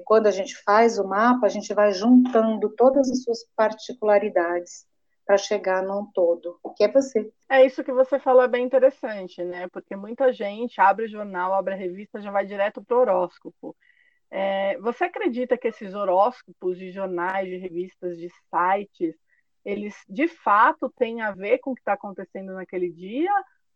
Quando 0.04 0.26
a 0.26 0.32
gente 0.32 0.58
faz 0.64 0.98
o 0.98 1.08
mapa, 1.08 1.46
a 1.46 1.50
gente 1.50 1.72
vai 1.72 1.92
juntando 1.92 2.70
todas 2.76 3.08
as 3.12 3.22
suas 3.22 3.46
particularidades 3.56 4.89
para 5.30 5.38
chegar 5.38 5.84
num 5.84 6.08
todo, 6.08 6.60
que 6.76 6.84
é 6.84 6.92
você. 6.92 7.32
É 7.48 7.64
isso 7.64 7.84
que 7.84 7.92
você 7.92 8.18
falou, 8.18 8.42
é 8.42 8.48
bem 8.48 8.66
interessante, 8.66 9.44
né? 9.44 9.68
Porque 9.68 9.96
muita 9.96 10.34
gente 10.34 10.82
abre 10.82 11.06
o 11.06 11.08
jornal, 11.08 11.54
abre 11.54 11.76
a 11.76 11.78
revista, 11.78 12.20
já 12.20 12.32
vai 12.32 12.48
direto 12.48 12.84
para 12.84 12.98
o 12.98 13.02
horóscopo. 13.02 13.76
É, 14.32 14.76
você 14.80 15.04
acredita 15.04 15.56
que 15.56 15.68
esses 15.68 15.94
horóscopos 15.94 16.80
de 16.80 16.90
jornais, 16.92 17.48
de 17.48 17.58
revistas, 17.58 18.18
de 18.18 18.28
sites, 18.50 19.16
eles 19.64 19.94
de 20.10 20.28
fato 20.28 20.92
têm 20.98 21.22
a 21.22 21.30
ver 21.30 21.60
com 21.60 21.74
o 21.74 21.76
que 21.76 21.82
está 21.82 21.94
acontecendo 21.94 22.54
naquele 22.54 22.90
dia? 22.90 23.32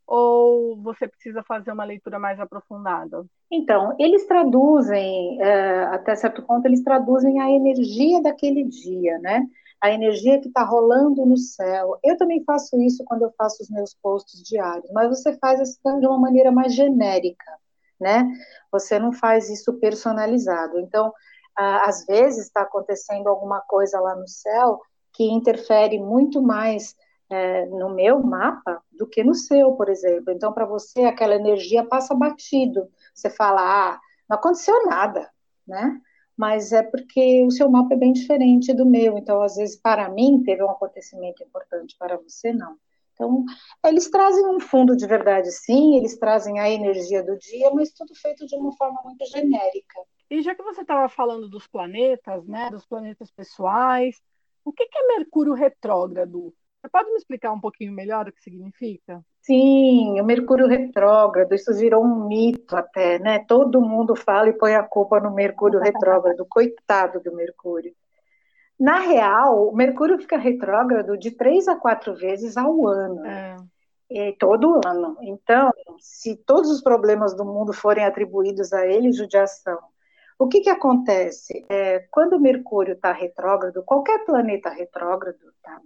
Ou 0.08 0.82
você 0.82 1.08
precisa 1.08 1.44
fazer 1.44 1.72
uma 1.72 1.84
leitura 1.84 2.18
mais 2.18 2.40
aprofundada? 2.40 3.28
Então, 3.52 3.96
eles 4.00 4.26
traduzem, 4.26 5.40
é, 5.40 5.84
até 5.84 6.16
certo 6.16 6.42
ponto, 6.42 6.66
eles 6.66 6.84
traduzem 6.84 7.40
a 7.40 7.52
energia 7.52 8.24
daquele 8.24 8.64
dia, 8.64 9.20
né? 9.20 9.48
A 9.84 9.92
energia 9.92 10.40
que 10.40 10.48
está 10.48 10.64
rolando 10.64 11.26
no 11.26 11.36
céu. 11.36 12.00
Eu 12.02 12.18
também 12.18 12.42
faço 12.46 12.82
isso 12.82 13.04
quando 13.04 13.24
eu 13.24 13.34
faço 13.38 13.62
os 13.62 13.70
meus 13.70 13.94
posts 13.94 14.42
diários, 14.42 14.90
mas 14.94 15.10
você 15.10 15.38
faz 15.40 15.60
isso 15.60 15.78
de 16.00 16.08
uma 16.08 16.18
maneira 16.18 16.54
mais 16.54 16.74
genérica, 16.74 17.52
né? 18.00 18.26
Você 18.72 18.98
não 18.98 19.12
faz 19.12 19.50
isso 19.50 19.74
personalizado. 19.82 20.80
Então, 20.80 21.12
às 21.54 22.06
vezes 22.06 22.46
está 22.46 22.62
acontecendo 22.62 23.28
alguma 23.28 23.60
coisa 23.60 24.00
lá 24.00 24.16
no 24.16 24.26
céu 24.26 24.80
que 25.12 25.30
interfere 25.30 26.00
muito 26.00 26.42
mais 26.42 26.96
é, 27.30 27.66
no 27.66 27.90
meu 27.90 28.24
mapa 28.24 28.82
do 28.90 29.06
que 29.06 29.22
no 29.22 29.36
seu, 29.36 29.74
por 29.74 29.90
exemplo. 29.90 30.32
Então, 30.32 30.54
para 30.54 30.66
você, 30.66 31.04
aquela 31.04 31.36
energia 31.36 31.84
passa 31.84 32.16
batido. 32.16 32.88
Você 33.14 33.30
fala, 33.30 33.62
ah, 33.62 34.00
não 34.30 34.38
aconteceu 34.38 34.86
nada, 34.86 35.30
né? 35.68 36.00
Mas 36.44 36.74
é 36.74 36.84
porque 36.84 37.42
o 37.46 37.52
seu 37.52 37.70
mapa 37.70 37.94
é 37.94 37.98
bem 37.98 38.12
diferente 38.12 38.74
do 38.74 38.86
meu. 38.86 39.18
Então, 39.18 39.42
às 39.42 39.56
vezes, 39.56 39.78
para 39.78 40.10
mim, 40.10 40.44
teve 40.44 40.62
um 40.62 40.70
acontecimento 40.70 41.42
importante, 41.42 41.96
para 41.98 42.18
você, 42.18 42.52
não. 42.52 42.76
Então, 43.14 43.46
eles 43.86 44.10
trazem 44.10 44.46
um 44.50 44.60
fundo 44.60 44.94
de 44.94 45.08
verdade, 45.08 45.50
sim, 45.54 45.96
eles 45.96 46.18
trazem 46.18 46.60
a 46.60 46.70
energia 46.70 47.24
do 47.24 47.38
dia, 47.38 47.72
mas 47.72 47.94
tudo 47.94 48.14
feito 48.14 48.46
de 48.46 48.58
uma 48.58 48.76
forma 48.76 49.00
muito 49.06 49.26
genérica. 49.26 50.02
E 50.30 50.42
já 50.42 50.54
que 50.54 50.64
você 50.64 50.82
estava 50.82 51.08
falando 51.08 51.48
dos 51.48 51.66
planetas, 51.66 52.46
né, 52.46 52.70
dos 52.70 52.86
planetas 52.86 53.32
pessoais, 53.32 54.22
o 54.66 54.74
que 54.74 54.84
é 54.84 55.08
Mercúrio 55.18 55.54
retrógrado? 55.54 56.54
Você 56.84 56.90
pode 56.90 57.10
me 57.12 57.16
explicar 57.16 57.54
um 57.54 57.62
pouquinho 57.62 57.94
melhor 57.94 58.28
o 58.28 58.32
que 58.34 58.42
significa? 58.42 59.24
Sim, 59.40 60.20
o 60.20 60.26
Mercúrio 60.26 60.68
retrógrado, 60.68 61.56
isso 61.56 61.74
virou 61.74 62.04
um 62.04 62.28
mito 62.28 62.76
até, 62.76 63.18
né? 63.20 63.40
Todo 63.48 63.80
mundo 63.80 64.18
fala 64.18 64.50
e 64.50 64.58
põe 64.58 64.76
a 64.76 64.84
culpa 64.84 65.18
no 65.22 65.34
Mercúrio 65.34 65.80
retrógrado, 65.82 66.46
coitado 66.46 67.22
do 67.22 67.34
Mercúrio. 67.34 67.96
Na 68.78 69.00
real, 69.00 69.70
o 69.70 69.74
Mercúrio 69.74 70.20
fica 70.20 70.36
retrógrado 70.36 71.18
de 71.18 71.32
três 71.32 71.70
a 71.70 71.76
quatro 71.78 72.16
vezes 72.16 72.58
ao 72.58 72.86
ano. 72.86 73.26
É. 73.26 73.56
E 74.10 74.34
todo 74.34 74.82
ano. 74.86 75.16
Então, 75.22 75.72
se 76.00 76.36
todos 76.36 76.70
os 76.70 76.82
problemas 76.82 77.34
do 77.34 77.46
mundo 77.46 77.72
forem 77.72 78.04
atribuídos 78.04 78.74
a 78.74 78.86
ele, 78.86 79.14
judiação. 79.14 79.80
O 80.38 80.50
que, 80.50 80.60
que 80.60 80.70
acontece? 80.70 81.66
É, 81.70 82.00
quando 82.12 82.34
o 82.34 82.42
Mercúrio 82.42 82.94
está 82.94 83.14
retrógrado, 83.14 83.84
qualquer 83.84 84.26
planeta 84.26 84.70
retrógrado, 84.70 85.40
tá? 85.64 85.80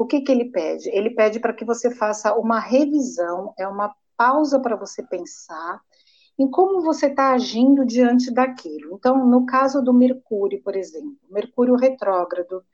O 0.00 0.06
que, 0.06 0.22
que 0.22 0.32
ele 0.32 0.46
pede? 0.46 0.88
Ele 0.88 1.10
pede 1.10 1.38
para 1.38 1.52
que 1.52 1.62
você 1.62 1.94
faça 1.94 2.34
uma 2.34 2.58
revisão, 2.58 3.52
é 3.58 3.68
uma 3.68 3.94
pausa 4.16 4.58
para 4.58 4.74
você 4.74 5.02
pensar 5.02 5.78
em 6.38 6.50
como 6.50 6.80
você 6.80 7.08
está 7.08 7.32
agindo 7.34 7.84
diante 7.84 8.32
daquilo. 8.32 8.94
Então, 8.94 9.26
no 9.26 9.44
caso 9.44 9.82
do 9.82 9.92
Mercúrio, 9.92 10.62
por 10.62 10.74
exemplo, 10.74 11.18
Mercúrio 11.28 11.76
retrógrado, 11.76 12.64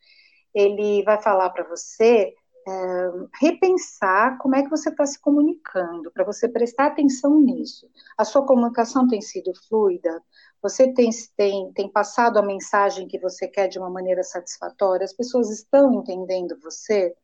ele 0.55 1.03
vai 1.03 1.21
falar 1.21 1.51
para 1.51 1.65
você 1.69 2.33
é, 2.67 3.13
repensar 3.41 4.39
como 4.39 4.57
é 4.57 4.63
que 4.63 4.69
você 4.71 4.89
está 4.89 5.07
se 5.07 5.21
comunicando, 5.21 6.11
para 6.11 6.25
você 6.25 6.49
prestar 6.49 6.87
atenção 6.87 7.41
nisso. 7.41 7.89
A 8.19 8.25
sua 8.25 8.45
comunicação 8.45 9.07
tem 9.07 9.21
sido 9.21 9.53
fluida? 9.69 10.23
Você 10.61 10.93
tem, 10.93 11.11
tem, 11.37 11.73
tem 11.73 11.89
passado 11.89 12.39
a 12.39 12.43
mensagem 12.43 13.07
que 13.07 13.21
você 13.21 13.47
quer 13.47 13.69
de 13.69 13.79
uma 13.79 13.89
maneira 13.89 14.23
satisfatória? 14.25 15.05
As 15.05 15.13
pessoas 15.13 15.51
estão 15.51 15.95
entendendo 15.95 16.59
você? 16.61 17.15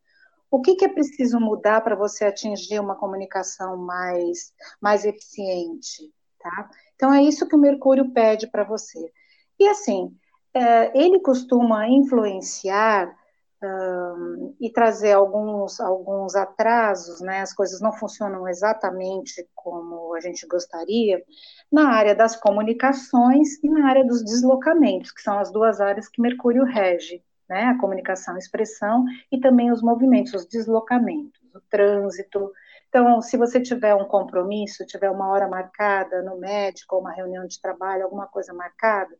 O 0.49 0.61
que, 0.61 0.76
que 0.76 0.84
é 0.84 0.88
preciso 0.88 1.40
mudar 1.40 1.80
para 1.80 1.96
você 1.96 2.25
atingir 2.25 2.78
uma 2.78 2.94
comunicação 2.94 3.76
mais, 3.76 4.52
mais 4.80 5.04
eficiente? 5.04 6.12
Tá? 6.38 6.70
Então, 6.94 7.12
é 7.12 7.22
isso 7.22 7.49
que 7.49 7.56
o 7.56 7.61
Mercúrio 7.61 8.12
pede 8.12 8.46
para 8.46 8.62
você. 8.62 9.12
E 9.58 9.66
assim, 9.66 10.14
é, 10.54 10.96
ele 10.96 11.20
costuma 11.20 11.88
influenciar 11.88 13.16
e 14.61 14.71
trazer 14.71 15.12
alguns, 15.12 15.81
alguns 15.81 16.35
atrasos, 16.35 17.21
né? 17.21 17.40
As 17.40 17.54
coisas 17.54 17.81
não 17.81 17.92
funcionam 17.92 18.49
exatamente 18.49 19.47
como 19.54 20.14
a 20.14 20.21
gente 20.21 20.47
gostaria 20.47 21.23
na 21.71 21.90
área 21.90 22.14
das 22.14 22.37
comunicações 22.37 23.62
e 23.62 23.69
na 23.69 23.88
área 23.88 24.04
dos 24.04 24.25
deslocamentos, 24.25 25.12
que 25.12 25.23
são 25.23 25.38
as 25.38 25.50
duas 25.50 25.81
áreas 25.81 26.09
que 26.09 26.21
Mercúrio 26.21 26.64
rege, 26.64 27.23
né? 27.49 27.64
A 27.64 27.78
comunicação, 27.78 28.37
expressão 28.37 29.04
e 29.31 29.40
também 29.40 29.71
os 29.71 29.83
movimentos, 29.83 30.35
os 30.35 30.47
deslocamentos, 30.47 31.40
o 31.54 31.61
trânsito. 31.71 32.50
Então, 32.88 33.23
se 33.23 33.37
você 33.37 33.61
tiver 33.61 33.95
um 33.95 34.04
compromisso, 34.04 34.87
tiver 34.87 35.11
uma 35.11 35.28
hora 35.28 35.49
marcada 35.49 36.23
no 36.23 36.38
médico, 36.38 36.97
ou 36.97 37.00
uma 37.00 37.12
reunião 37.12 37.47
de 37.47 37.61
trabalho, 37.61 38.04
alguma 38.04 38.26
coisa 38.26 38.52
marcada, 38.52 39.16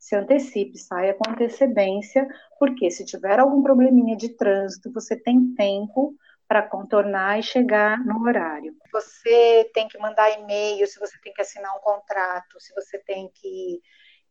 se 0.00 0.16
antecipe, 0.16 0.78
saia 0.78 1.12
com 1.12 1.30
antecedência, 1.30 2.26
porque 2.58 2.90
se 2.90 3.04
tiver 3.04 3.38
algum 3.38 3.62
probleminha 3.62 4.16
de 4.16 4.30
trânsito, 4.30 4.90
você 4.90 5.14
tem 5.14 5.54
tempo 5.54 6.14
para 6.48 6.62
contornar 6.62 7.38
e 7.38 7.42
chegar 7.42 8.02
no 8.04 8.22
horário. 8.22 8.74
Você 8.90 9.70
tem 9.74 9.86
que 9.86 9.98
mandar 9.98 10.30
e-mail, 10.40 10.86
se 10.86 10.98
você 10.98 11.16
tem 11.22 11.32
que 11.34 11.42
assinar 11.42 11.76
um 11.76 11.80
contrato, 11.80 12.58
se 12.58 12.74
você 12.74 12.98
tem 12.98 13.30
que, 13.34 13.80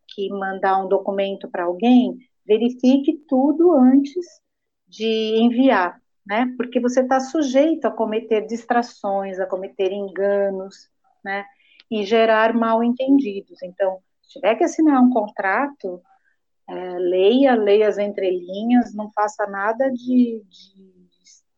que 0.08 0.30
mandar 0.30 0.84
um 0.84 0.88
documento 0.90 1.48
para 1.48 1.66
alguém, 1.66 2.18
verifique 2.46 3.24
tudo 3.28 3.72
antes 3.72 4.26
de 4.88 5.38
enviar, 5.38 6.02
né? 6.26 6.52
Porque 6.58 6.80
você 6.80 7.02
está 7.02 7.20
sujeito 7.20 7.86
a 7.86 7.92
cometer 7.92 8.48
distrações, 8.48 9.40
a 9.40 9.46
cometer 9.46 9.92
enganos, 9.92 10.90
né? 11.24 11.46
E 11.92 12.04
gerar 12.04 12.54
mal 12.56 12.84
entendidos. 12.84 13.62
Então, 13.62 14.02
tiver 14.30 14.56
que 14.56 14.64
assinar 14.64 15.02
um 15.02 15.10
contrato, 15.10 16.02
é, 16.68 17.00
leia, 17.00 17.56
leia 17.56 17.88
as 17.88 17.98
entrelinhas, 17.98 18.94
não 18.94 19.12
faça 19.12 19.46
nada 19.48 19.92
de, 19.92 20.42
de 20.48 21.00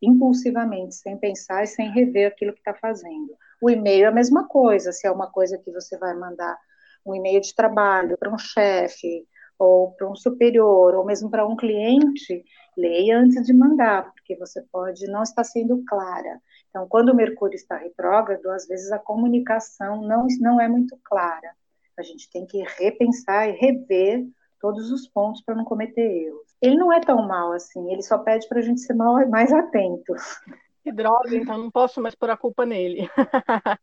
impulsivamente, 0.02 0.96
sem 0.96 1.18
pensar 1.18 1.64
e 1.64 1.68
sem 1.68 1.92
rever 1.92 2.28
aquilo 2.28 2.54
que 2.54 2.60
está 2.60 2.74
fazendo. 2.74 3.36
O 3.62 3.70
e-mail 3.70 4.06
é 4.06 4.08
a 4.08 4.12
mesma 4.12 4.48
coisa, 4.48 4.92
se 4.92 5.06
é 5.06 5.12
uma 5.12 5.30
coisa 5.30 5.58
que 5.58 5.72
você 5.72 5.98
vai 5.98 6.16
mandar 6.16 6.58
um 7.06 7.14
e-mail 7.14 7.42
de 7.42 7.54
trabalho 7.54 8.18
para 8.18 8.34
um 8.34 8.38
chefe, 8.38 9.28
ou 9.60 9.92
para 9.92 10.10
um 10.10 10.16
superior, 10.16 10.96
ou 10.96 11.06
mesmo 11.06 11.30
para 11.30 11.46
um 11.46 11.56
cliente, 11.56 12.44
leia 12.76 13.20
antes 13.20 13.46
de 13.46 13.54
mandar, 13.54 14.12
porque 14.12 14.36
você 14.36 14.60
pode 14.72 15.06
não 15.06 15.22
estar 15.22 15.44
sendo 15.44 15.84
clara. 15.86 16.42
Então, 16.70 16.88
quando 16.88 17.10
o 17.10 17.16
Mercúrio 17.16 17.56
está 17.56 17.78
retrógrado, 17.78 18.48
às 18.48 18.68
vezes 18.68 18.92
a 18.92 18.98
comunicação 18.98 20.02
não, 20.02 20.26
não 20.40 20.60
é 20.60 20.68
muito 20.68 20.98
clara. 21.04 21.56
A 22.02 22.04
gente 22.04 22.30
tem 22.30 22.46
que 22.46 22.62
repensar 22.80 23.48
e 23.48 23.54
rever 23.54 24.28
todos 24.60 24.92
os 24.92 25.08
pontos 25.08 25.42
para 25.44 25.56
não 25.56 25.64
cometer 25.64 26.02
erros. 26.02 26.56
Ele 26.62 26.76
não 26.76 26.92
é 26.92 27.00
tão 27.00 27.28
mal 27.28 27.54
assim, 27.54 27.92
ele 27.92 28.02
só 28.02 28.18
pede 28.18 28.48
para 28.48 28.60
a 28.60 28.62
gente 28.62 28.82
ser 28.82 28.94
mais 28.94 29.54
atento. 29.54 30.14
Que 30.84 30.92
droga, 30.92 31.36
então 31.36 31.58
não 31.58 31.72
posso 31.72 32.02
mais 32.02 32.16
pôr 32.16 32.32
a 32.32 32.38
culpa 32.38 32.66
nele. 32.66 33.10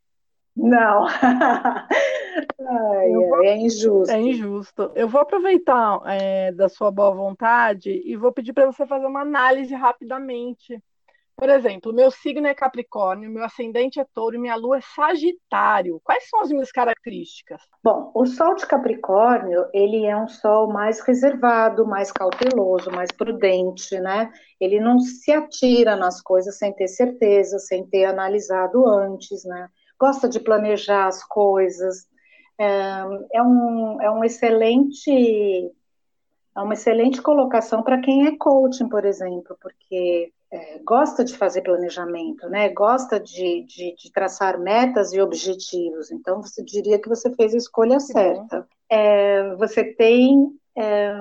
Não. 0.56 1.06
Ai, 1.06 3.12
vou... 3.12 3.44
É 3.44 3.56
injusto. 3.56 4.12
É 4.12 4.20
injusto. 4.20 4.90
Eu 4.96 5.08
vou 5.08 5.20
aproveitar 5.20 6.00
é, 6.06 6.50
da 6.50 6.68
sua 6.68 6.90
boa 6.90 7.12
vontade 7.12 8.02
e 8.04 8.16
vou 8.16 8.32
pedir 8.32 8.52
para 8.52 8.66
você 8.66 8.84
fazer 8.84 9.06
uma 9.06 9.20
análise 9.20 9.72
rapidamente 9.72 10.82
Por 11.38 11.50
exemplo, 11.50 11.92
meu 11.92 12.10
signo 12.10 12.48
é 12.48 12.54
Capricórnio, 12.54 13.30
meu 13.30 13.44
ascendente 13.44 14.00
é 14.00 14.04
Touro 14.12 14.34
e 14.34 14.40
minha 14.40 14.56
lua 14.56 14.78
é 14.78 14.80
Sagitário. 14.80 16.00
Quais 16.02 16.28
são 16.28 16.40
as 16.40 16.48
minhas 16.48 16.72
características? 16.72 17.62
Bom, 17.80 18.10
o 18.12 18.26
Sol 18.26 18.56
de 18.56 18.66
Capricórnio, 18.66 19.66
ele 19.72 20.04
é 20.04 20.16
um 20.16 20.26
Sol 20.26 20.66
mais 20.66 20.98
reservado, 20.98 21.86
mais 21.86 22.10
cauteloso, 22.10 22.90
mais 22.90 23.12
prudente, 23.12 24.00
né? 24.00 24.32
Ele 24.60 24.80
não 24.80 24.98
se 24.98 25.30
atira 25.30 25.94
nas 25.94 26.20
coisas 26.20 26.58
sem 26.58 26.72
ter 26.72 26.88
certeza, 26.88 27.60
sem 27.60 27.86
ter 27.86 28.06
analisado 28.06 28.84
antes, 28.88 29.44
né? 29.44 29.68
Gosta 29.96 30.28
de 30.28 30.40
planejar 30.40 31.06
as 31.06 31.22
coisas. 31.22 32.08
É, 32.58 33.04
é 33.34 33.42
um, 33.44 34.02
é 34.02 34.10
um 34.10 34.24
excelente 34.24 35.72
é 36.56 36.60
uma 36.60 36.74
excelente 36.74 37.22
colocação 37.22 37.84
para 37.84 38.00
quem 38.00 38.26
é 38.26 38.36
coaching, 38.36 38.88
por 38.88 39.04
exemplo, 39.04 39.56
porque 39.60 40.32
é, 40.50 40.78
gosta 40.78 41.24
de 41.24 41.36
fazer 41.36 41.62
planejamento, 41.62 42.48
né? 42.48 42.70
Gosta 42.70 43.20
de, 43.20 43.64
de, 43.64 43.94
de, 43.94 44.12
traçar 44.12 44.58
metas 44.58 45.12
e 45.12 45.20
objetivos. 45.20 46.10
Então, 46.10 46.40
você 46.40 46.64
diria 46.64 46.98
que 46.98 47.08
você 47.08 47.34
fez 47.34 47.54
a 47.54 47.58
escolha 47.58 48.00
certa. 48.00 48.66
É, 48.88 49.54
você 49.56 49.84
tem 49.84 50.48
é, 50.76 51.12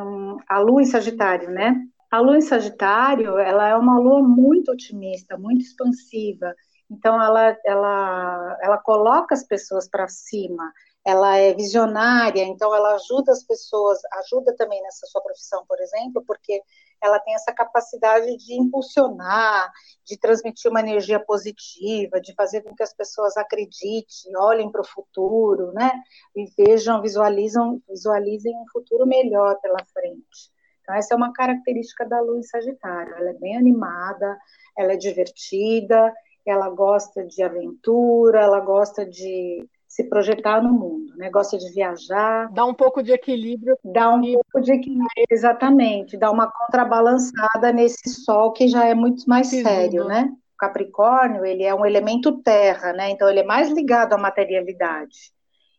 a 0.47 0.59
lua 0.59 0.81
em 0.81 0.85
Sagitário, 0.85 1.49
né? 1.49 1.75
A 2.09 2.19
lua 2.19 2.37
em 2.37 2.41
Sagitário, 2.41 3.37
ela 3.37 3.67
é 3.67 3.75
uma 3.75 3.99
lua 3.99 4.23
muito 4.23 4.71
otimista, 4.71 5.37
muito 5.37 5.61
expansiva. 5.61 6.55
Então, 6.89 7.21
ela, 7.21 7.57
ela, 7.65 8.57
ela 8.61 8.77
coloca 8.77 9.35
as 9.35 9.43
pessoas 9.43 9.89
para 9.89 10.07
cima, 10.07 10.71
ela 11.05 11.35
é 11.35 11.53
visionária, 11.53 12.43
então 12.43 12.73
ela 12.73 12.95
ajuda 12.95 13.33
as 13.33 13.43
pessoas, 13.43 13.99
ajuda 14.25 14.55
também 14.55 14.81
nessa 14.81 15.05
sua 15.07 15.21
profissão, 15.21 15.65
por 15.67 15.79
exemplo, 15.81 16.23
porque 16.25 16.61
ela 17.01 17.19
tem 17.19 17.33
essa 17.35 17.51
capacidade 17.53 18.37
de 18.37 18.53
impulsionar, 18.53 19.71
de 20.05 20.17
transmitir 20.17 20.69
uma 20.69 20.79
energia 20.79 21.19
positiva, 21.19 22.19
de 22.19 22.33
fazer 22.33 22.61
com 22.61 22.75
que 22.75 22.83
as 22.83 22.93
pessoas 22.93 23.37
acreditem, 23.37 24.35
olhem 24.35 24.71
para 24.71 24.81
o 24.81 24.87
futuro, 24.87 25.71
né? 25.73 25.91
E 26.35 26.45
vejam, 26.57 27.01
visualizam, 27.01 27.81
visualizem 27.87 28.55
um 28.55 28.65
futuro 28.71 29.05
melhor 29.05 29.59
pela 29.61 29.83
frente. 29.93 30.51
Então, 30.81 30.95
essa 30.95 31.13
é 31.13 31.17
uma 31.17 31.33
característica 31.33 32.05
da 32.05 32.21
Lua 32.21 32.39
em 32.39 32.43
Sagitário. 32.43 33.13
Ela 33.15 33.31
é 33.31 33.33
bem 33.33 33.57
animada, 33.57 34.37
ela 34.77 34.93
é 34.93 34.97
divertida, 34.97 36.13
ela 36.45 36.69
gosta 36.69 37.25
de 37.25 37.43
aventura, 37.43 38.39
ela 38.41 38.61
gosta 38.61 39.05
de 39.05 39.67
se 39.97 40.03
projetar 40.03 40.61
no 40.61 40.71
mundo, 40.71 41.11
né? 41.15 41.27
Gosta 41.31 41.57
de 41.57 41.71
viajar. 41.71 42.53
Dá 42.53 42.63
um 42.63 42.73
pouco 42.75 43.01
de 43.01 43.11
equilíbrio. 43.11 43.75
Dá 43.83 44.13
um 44.13 44.21
pouco 44.21 44.61
de 44.61 44.71
equilíbrio, 44.71 45.09
exatamente. 45.27 46.15
Dá 46.15 46.29
uma 46.29 46.51
contrabalançada 46.51 47.73
nesse 47.73 48.07
sol 48.07 48.51
que 48.51 48.67
já 48.67 48.85
é 48.85 48.93
muito 48.93 49.27
mais 49.27 49.47
Sim, 49.47 49.63
sério, 49.63 50.05
né? 50.05 50.31
O 50.53 50.57
Capricórnio, 50.57 51.43
ele 51.43 51.63
é 51.63 51.73
um 51.73 51.83
elemento 51.83 52.43
terra, 52.43 52.93
né? 52.93 53.09
Então 53.09 53.27
ele 53.27 53.39
é 53.39 53.43
mais 53.43 53.71
ligado 53.71 54.13
à 54.13 54.19
materialidade. 54.19 55.31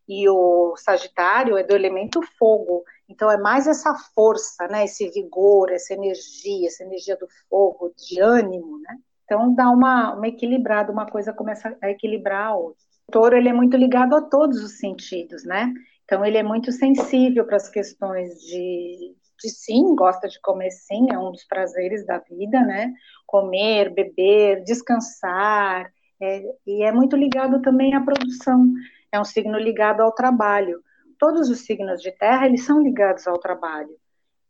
E 0.09 0.29
o 0.29 0.75
Sagitário 0.77 1.57
é 1.57 1.63
do 1.63 1.77
elemento 1.77 2.21
fogo. 2.37 2.83
Então 3.09 3.31
é 3.31 3.39
mais 3.39 3.69
essa 3.69 3.95
força, 4.17 4.67
né? 4.67 4.85
Esse 4.85 5.09
vigor, 5.11 5.71
essa 5.71 5.95
energia, 5.95 6.67
essa 6.67 6.83
energia 6.83 7.17
do 7.17 7.29
fogo, 7.49 7.93
de 7.97 8.21
ânimo, 8.21 8.81
né? 8.81 8.99
Então 9.25 9.55
dá 9.55 9.71
uma, 9.71 10.15
uma 10.15 10.27
equilibrada, 10.27 10.91
uma 10.91 11.07
coisa 11.07 11.33
começa 11.33 11.77
a 11.81 11.89
equilibrar 11.89 12.49
a 12.49 12.57
outra. 12.57 12.88
Touro 13.11 13.37
ele 13.37 13.49
é 13.49 13.53
muito 13.53 13.77
ligado 13.77 14.15
a 14.15 14.23
todos 14.23 14.63
os 14.63 14.79
sentidos, 14.79 15.45
né? 15.45 15.73
Então 16.05 16.25
ele 16.25 16.37
é 16.39 16.43
muito 16.43 16.71
sensível 16.73 17.45
para 17.47 17.57
as 17.57 17.69
questões 17.69 18.41
de, 18.41 19.15
de 19.43 19.51
sim, 19.51 19.95
gosta 19.95 20.29
de 20.29 20.41
comer 20.41 20.71
sim, 20.71 21.07
é 21.11 21.19
um 21.19 21.31
dos 21.31 21.45
prazeres 21.45 22.05
da 22.07 22.19
vida, 22.19 22.61
né? 22.61 22.93
Comer, 23.27 23.93
beber, 23.93 24.63
descansar, 24.65 25.91
é, 26.21 26.43
e 26.67 26.83
é 26.83 26.93
muito 26.93 27.17
ligado 27.17 27.63
também 27.63 27.95
à 27.95 28.01
produção. 28.01 28.73
É 29.13 29.19
um 29.21 29.25
signo 29.25 29.59
ligado 29.59 30.01
ao 30.01 30.13
trabalho. 30.13 30.83
Todos 31.19 31.49
os 31.49 31.61
signos 31.61 32.03
de 32.03 32.13
terra 32.13 32.47
eles 32.47 32.65
são 32.65 32.83
ligados 32.83 33.27
ao 33.27 33.39
trabalho. 33.39 33.97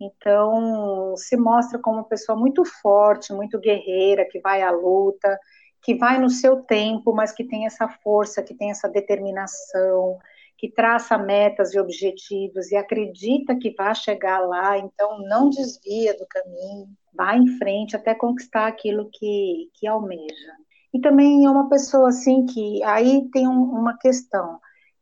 Então 0.01 1.15
se 1.17 1.37
mostra 1.37 1.79
como 1.79 1.99
uma 1.99 2.09
pessoa 2.09 2.39
muito 2.39 2.65
forte, 2.65 3.33
muito 3.33 3.59
guerreira, 3.59 4.27
que 4.29 4.41
vai 4.41 4.63
à 4.63 4.71
luta, 4.71 5.39
que 5.83 5.95
vai 5.95 6.19
no 6.19 6.29
seu 6.29 6.63
tempo, 6.63 7.15
mas 7.15 7.33
que 7.33 7.45
tem 7.45 7.67
essa 7.67 7.89
força, 7.89 8.43
que 8.43 8.55
tem 8.55 8.71
essa 8.71 8.89
determinação, 8.89 10.19
que 10.57 10.69
traça 10.69 11.17
metas 11.17 11.73
e 11.73 11.79
objetivos 11.79 12.73
e 12.73 12.77
acredita 12.77 13.57
que 13.57 13.71
vai 13.71 13.95
chegar 13.95 14.41
lá, 14.41 14.77
então 14.77 15.21
não 15.21 15.49
desvia 15.49 16.17
do 16.19 16.27
caminho, 16.27 16.89
vai 17.15 17.39
em 17.39 17.47
frente 17.59 17.95
até 17.95 18.13
conquistar 18.13 18.67
aquilo 18.67 19.09
que, 19.13 19.71
que 19.75 19.87
almeja. 19.87 20.53
E 20.93 21.01
também 21.01 21.45
é 21.45 21.51
uma 21.51 21.69
pessoa 21.69 22.09
assim 22.09 22.45
que 22.45 22.83
aí 22.83 23.29
tem 23.31 23.47
um, 23.47 23.63
uma 23.63 23.97
questão 23.99 24.59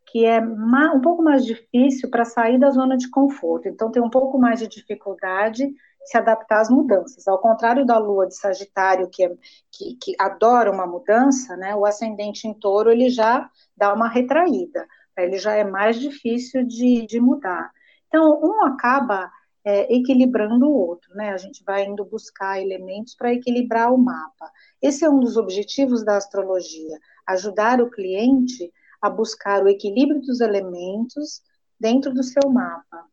que 0.09 0.25
é 0.25 0.41
um 0.41 1.01
pouco 1.01 1.23
mais 1.23 1.45
difícil 1.45 2.11
para 2.11 2.25
sair 2.25 2.59
da 2.59 2.71
zona 2.71 2.97
de 2.97 3.11
conforto, 3.11 3.69
então 3.69 3.91
tem 3.91 4.03
um 4.03 4.11
pouco 4.11 4.39
mais 4.39 4.61
de 4.61 4.69
dificuldade 4.69 5.69
se 6.07 6.17
adaptar 6.17 6.61
às 6.61 6.71
mudanças. 6.71 7.27
Ao 7.27 7.39
contrário 7.39 7.85
da 7.85 7.99
lua 7.99 8.27
de 8.27 8.37
Sagitário, 8.37 9.09
que, 9.09 9.25
é, 9.25 9.35
que, 9.71 9.95
que 9.97 10.15
adora 10.19 10.71
uma 10.71 10.87
mudança, 10.87 11.57
né, 11.57 11.75
o 11.75 11.85
ascendente 11.85 12.47
em 12.47 12.55
touro 12.55 12.91
ele 12.91 13.11
já 13.11 13.51
dá 13.77 13.93
uma 13.93 14.09
retraída, 14.09 14.87
ele 15.19 15.39
já 15.39 15.55
é 15.55 15.65
mais 15.65 15.99
difícil 15.99 16.65
de, 16.65 17.07
de 17.07 17.21
mudar. 17.21 17.71
Então, 18.07 18.41
um 18.43 18.65
acaba 18.65 19.31
é, 19.65 19.93
equilibrando 19.93 20.69
o 20.69 20.73
outro, 20.73 21.13
né? 21.17 21.31
A 21.31 21.37
gente 21.37 21.65
vai 21.65 21.85
indo 21.85 22.05
buscar 22.05 22.61
elementos 22.61 23.17
para 23.17 23.33
equilibrar 23.33 23.93
o 23.93 23.99
mapa. 23.99 24.53
Esse 24.81 25.05
é 25.05 25.11
um 25.11 25.19
dos 25.19 25.37
objetivos 25.37 26.05
da 26.05 26.17
astrologia, 26.17 27.01
ajudar 27.27 27.81
o 27.81 27.91
cliente 27.91 28.73
a 29.03 29.11
buscar 29.11 29.65
o 29.65 29.69
equilíbrio 29.69 30.21
dos 30.21 30.41
elementos 30.41 31.43
dentro 31.81 32.15
do 32.15 32.23
seu 32.23 32.49
mapa. 32.49 33.07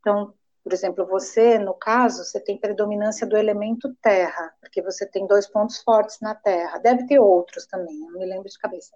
Então, 0.00 0.34
por 0.66 0.72
exemplo, 0.72 1.06
você, 1.06 1.60
no 1.60 1.74
caso, 1.74 2.24
você 2.24 2.40
tem 2.40 2.58
predominância 2.58 3.24
do 3.24 3.36
elemento 3.36 3.94
terra, 4.02 4.52
porque 4.60 4.82
você 4.82 5.06
tem 5.06 5.24
dois 5.24 5.46
pontos 5.46 5.80
fortes 5.80 6.18
na 6.20 6.34
terra. 6.34 6.78
Deve 6.78 7.06
ter 7.06 7.20
outros 7.20 7.66
também, 7.66 7.96
não 8.00 8.18
me 8.18 8.26
lembro 8.26 8.48
de 8.48 8.58
cabeça. 8.58 8.90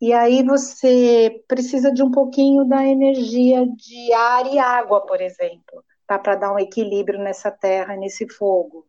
E 0.00 0.10
aí 0.14 0.42
você 0.42 1.44
precisa 1.46 1.92
de 1.92 2.02
um 2.02 2.10
pouquinho 2.10 2.64
da 2.64 2.82
energia 2.86 3.66
de 3.66 4.10
ar 4.14 4.46
e 4.46 4.58
água, 4.58 5.02
por 5.02 5.20
exemplo, 5.20 5.84
tá? 6.06 6.18
para 6.18 6.34
dar 6.34 6.54
um 6.54 6.58
equilíbrio 6.58 7.18
nessa 7.18 7.50
terra, 7.50 7.94
nesse 7.94 8.26
fogo. 8.26 8.86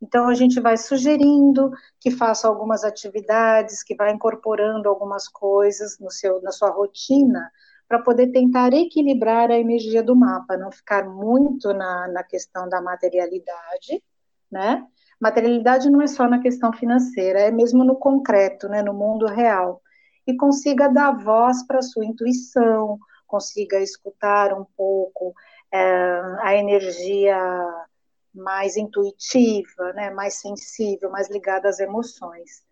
Então 0.00 0.28
a 0.28 0.34
gente 0.34 0.60
vai 0.60 0.76
sugerindo 0.76 1.72
que 1.98 2.12
faça 2.12 2.46
algumas 2.46 2.84
atividades, 2.84 3.82
que 3.82 3.96
vai 3.96 4.12
incorporando 4.12 4.88
algumas 4.88 5.26
coisas 5.26 5.98
no 5.98 6.08
seu, 6.08 6.40
na 6.40 6.52
sua 6.52 6.70
rotina, 6.70 7.50
para 7.88 7.98
poder 8.00 8.28
tentar 8.28 8.72
equilibrar 8.72 9.50
a 9.50 9.58
energia 9.58 10.02
do 10.02 10.16
mapa, 10.16 10.56
não 10.56 10.72
ficar 10.72 11.08
muito 11.08 11.72
na, 11.72 12.08
na 12.08 12.22
questão 12.22 12.68
da 12.68 12.80
materialidade, 12.80 14.02
né? 14.50 14.86
Materialidade 15.20 15.90
não 15.90 16.02
é 16.02 16.06
só 16.06 16.28
na 16.28 16.40
questão 16.40 16.72
financeira, 16.72 17.40
é 17.40 17.50
mesmo 17.50 17.84
no 17.84 17.96
concreto, 17.96 18.68
né, 18.68 18.82
no 18.82 18.92
mundo 18.92 19.26
real. 19.26 19.80
E 20.26 20.36
consiga 20.36 20.88
dar 20.88 21.12
voz 21.12 21.66
para 21.66 21.78
a 21.78 21.82
sua 21.82 22.04
intuição, 22.04 22.98
consiga 23.26 23.80
escutar 23.80 24.52
um 24.52 24.64
pouco 24.76 25.34
é, 25.72 26.20
a 26.40 26.54
energia 26.56 27.38
mais 28.34 28.76
intuitiva, 28.76 29.92
né, 29.94 30.10
mais 30.10 30.34
sensível, 30.34 31.10
mais 31.10 31.30
ligada 31.30 31.68
às 31.68 31.78
emoções. 31.78 32.62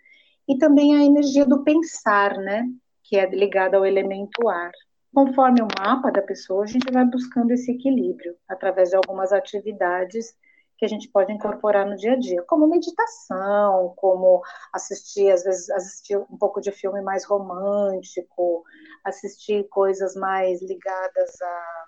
E 0.48 0.59
também 0.59 0.96
a 0.96 1.05
energia 1.05 1.46
do 1.46 1.62
pensar, 1.62 2.37
né, 2.37 2.64
que 3.03 3.16
é 3.16 3.29
ligada 3.29 3.77
ao 3.77 3.87
elemento 3.87 4.48
ar. 4.48 4.72
Conforme 5.14 5.61
o 5.61 5.68
mapa 5.79 6.11
da 6.11 6.22
pessoa, 6.22 6.64
a 6.64 6.66
gente 6.66 6.90
vai 6.90 7.05
buscando 7.05 7.51
esse 7.51 7.70
equilíbrio 7.70 8.35
através 8.48 8.90
de 8.90 8.96
algumas 8.96 9.33
atividades 9.33 10.35
que 10.79 10.87
a 10.87 10.88
gente 10.88 11.09
pode 11.09 11.33
incorporar 11.33 11.87
no 11.87 11.96
dia 11.96 12.14
a 12.14 12.18
dia, 12.18 12.42
como 12.42 12.66
meditação, 12.66 13.92
como 13.96 14.42
assistir, 14.72 15.31
às 15.31 15.44
vezes, 15.44 15.70
assistir 15.70 16.16
um 16.16 16.37
pouco 16.37 16.61
de 16.61 16.72
filme 16.72 17.01
mais 17.03 17.25
romântico, 17.25 18.64
assistir 19.05 19.68
coisas 19.68 20.16
mais 20.16 20.61
ligadas 20.61 21.40
à, 21.40 21.85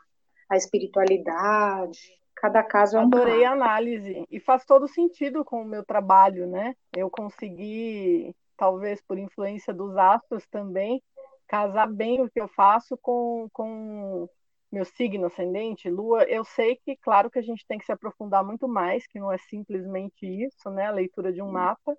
à 0.50 0.56
espiritualidade. 0.56 1.98
Cada 2.36 2.62
caso 2.62 2.96
é 2.96 3.00
um 3.00 3.06
Adorei 3.06 3.40
caso. 3.40 3.46
a 3.46 3.52
análise 3.52 4.24
e 4.30 4.38
faz 4.38 4.64
todo 4.64 4.86
sentido 4.86 5.44
com 5.44 5.62
o 5.62 5.66
meu 5.66 5.84
trabalho, 5.84 6.46
né? 6.46 6.76
Eu 6.94 7.10
consegui, 7.10 8.36
talvez 8.56 9.00
por 9.00 9.18
influência 9.18 9.74
dos 9.74 9.96
astros 9.96 10.46
também, 10.46 11.02
casar 11.46 11.86
bem 11.86 12.20
o 12.20 12.30
que 12.30 12.40
eu 12.40 12.48
faço 12.48 12.96
com, 12.98 13.48
com 13.52 14.28
meu 14.70 14.84
signo 14.84 15.26
ascendente, 15.26 15.88
lua, 15.88 16.24
eu 16.24 16.44
sei 16.44 16.76
que, 16.76 16.96
claro, 16.96 17.30
que 17.30 17.38
a 17.38 17.42
gente 17.42 17.64
tem 17.66 17.78
que 17.78 17.84
se 17.84 17.92
aprofundar 17.92 18.44
muito 18.44 18.66
mais, 18.66 19.06
que 19.06 19.20
não 19.20 19.30
é 19.30 19.38
simplesmente 19.38 20.26
isso, 20.26 20.68
né, 20.70 20.86
a 20.86 20.92
leitura 20.92 21.32
de 21.32 21.40
um 21.40 21.50
mapa, 21.50 21.96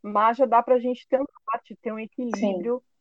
mas 0.00 0.36
já 0.36 0.46
dá 0.46 0.62
para 0.62 0.76
a 0.76 0.78
gente 0.78 1.06
ter 1.08 1.20
um 1.20 1.24
norte, 1.52 1.76
ter 1.82 1.92
um 1.92 1.98
equilíbrio. 1.98 2.78
Sim. 2.78 2.94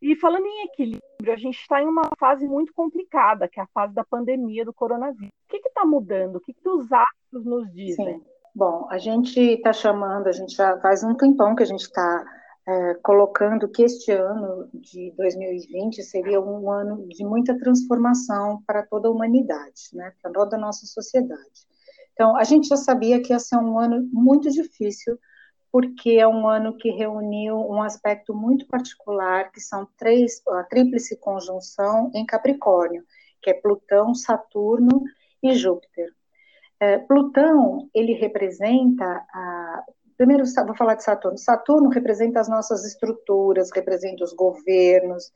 E 0.00 0.16
falando 0.16 0.46
em 0.46 0.64
equilíbrio, 0.64 1.32
a 1.32 1.36
gente 1.36 1.60
está 1.60 1.80
em 1.80 1.86
uma 1.86 2.10
fase 2.18 2.46
muito 2.46 2.72
complicada, 2.72 3.46
que 3.46 3.60
é 3.60 3.62
a 3.62 3.68
fase 3.72 3.94
da 3.94 4.04
pandemia 4.04 4.64
do 4.64 4.72
coronavírus. 4.72 5.30
O 5.46 5.48
que 5.48 5.68
está 5.68 5.84
mudando? 5.84 6.36
O 6.36 6.40
que, 6.40 6.52
que 6.52 6.68
os 6.68 6.90
astros 6.90 7.44
nos 7.44 7.70
dizem? 7.72 8.18
Sim. 8.18 8.24
Bom, 8.54 8.86
a 8.90 8.98
gente 8.98 9.40
está 9.40 9.72
chamando, 9.72 10.26
a 10.26 10.32
gente 10.32 10.54
já 10.54 10.78
faz 10.80 11.02
um 11.02 11.14
tempão 11.14 11.54
que 11.54 11.62
a 11.62 11.66
gente 11.66 11.82
está 11.82 12.24
é, 12.66 12.94
colocando 13.02 13.68
que 13.68 13.82
este 13.82 14.12
ano 14.12 14.68
de 14.72 15.12
2020 15.16 16.02
seria 16.02 16.40
um 16.40 16.70
ano 16.70 17.06
de 17.08 17.24
muita 17.24 17.58
transformação 17.58 18.62
para 18.66 18.84
toda 18.84 19.08
a 19.08 19.10
humanidade, 19.10 19.90
né, 19.94 20.12
para 20.22 20.30
toda 20.30 20.56
a 20.56 20.60
nossa 20.60 20.86
sociedade. 20.86 21.66
Então, 22.12 22.36
a 22.36 22.44
gente 22.44 22.68
já 22.68 22.76
sabia 22.76 23.20
que 23.20 23.32
ia 23.32 23.38
ser 23.38 23.56
um 23.56 23.78
ano 23.78 24.08
muito 24.12 24.50
difícil, 24.50 25.18
porque 25.72 26.10
é 26.10 26.28
um 26.28 26.46
ano 26.46 26.76
que 26.76 26.90
reuniu 26.90 27.56
um 27.56 27.82
aspecto 27.82 28.34
muito 28.34 28.66
particular, 28.66 29.50
que 29.50 29.60
são 29.60 29.88
três, 29.96 30.42
a 30.46 30.62
tríplice 30.64 31.16
conjunção 31.16 32.10
em 32.14 32.26
Capricórnio, 32.26 33.02
que 33.40 33.50
é 33.50 33.54
Plutão, 33.54 34.14
Saturno 34.14 35.02
e 35.42 35.54
Júpiter. 35.54 36.12
É, 36.78 36.98
Plutão, 36.98 37.88
ele 37.94 38.12
representa 38.12 39.04
a, 39.32 39.84
Primeiro, 40.16 40.44
vou 40.66 40.76
falar 40.76 40.94
de 40.94 41.04
Saturno. 41.04 41.38
Saturno 41.38 41.88
representa 41.88 42.40
as 42.40 42.48
nossas 42.48 42.84
estruturas, 42.84 43.70
representa 43.74 44.24
os 44.24 44.32
governos, 44.32 45.32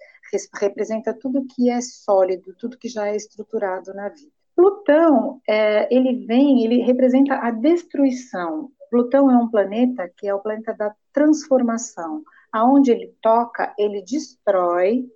representa 0.60 1.14
tudo 1.14 1.46
que 1.46 1.70
é 1.70 1.80
sólido, 1.80 2.54
tudo 2.58 2.78
que 2.78 2.88
já 2.88 3.08
é 3.08 3.16
estruturado 3.16 3.92
na 3.94 4.08
vida. 4.08 4.30
Plutão, 4.54 5.40
é, 5.46 5.94
ele 5.94 6.24
vem, 6.26 6.64
ele 6.64 6.82
representa 6.82 7.34
a 7.34 7.50
destruição. 7.50 8.70
Plutão 8.90 9.30
é 9.30 9.36
um 9.36 9.50
planeta 9.50 10.10
que 10.16 10.26
é 10.26 10.34
o 10.34 10.40
planeta 10.40 10.72
da 10.72 10.94
transformação. 11.12 12.22
Aonde 12.52 12.90
ele 12.90 13.14
toca, 13.20 13.74
ele 13.78 14.02
destrói 14.02 15.06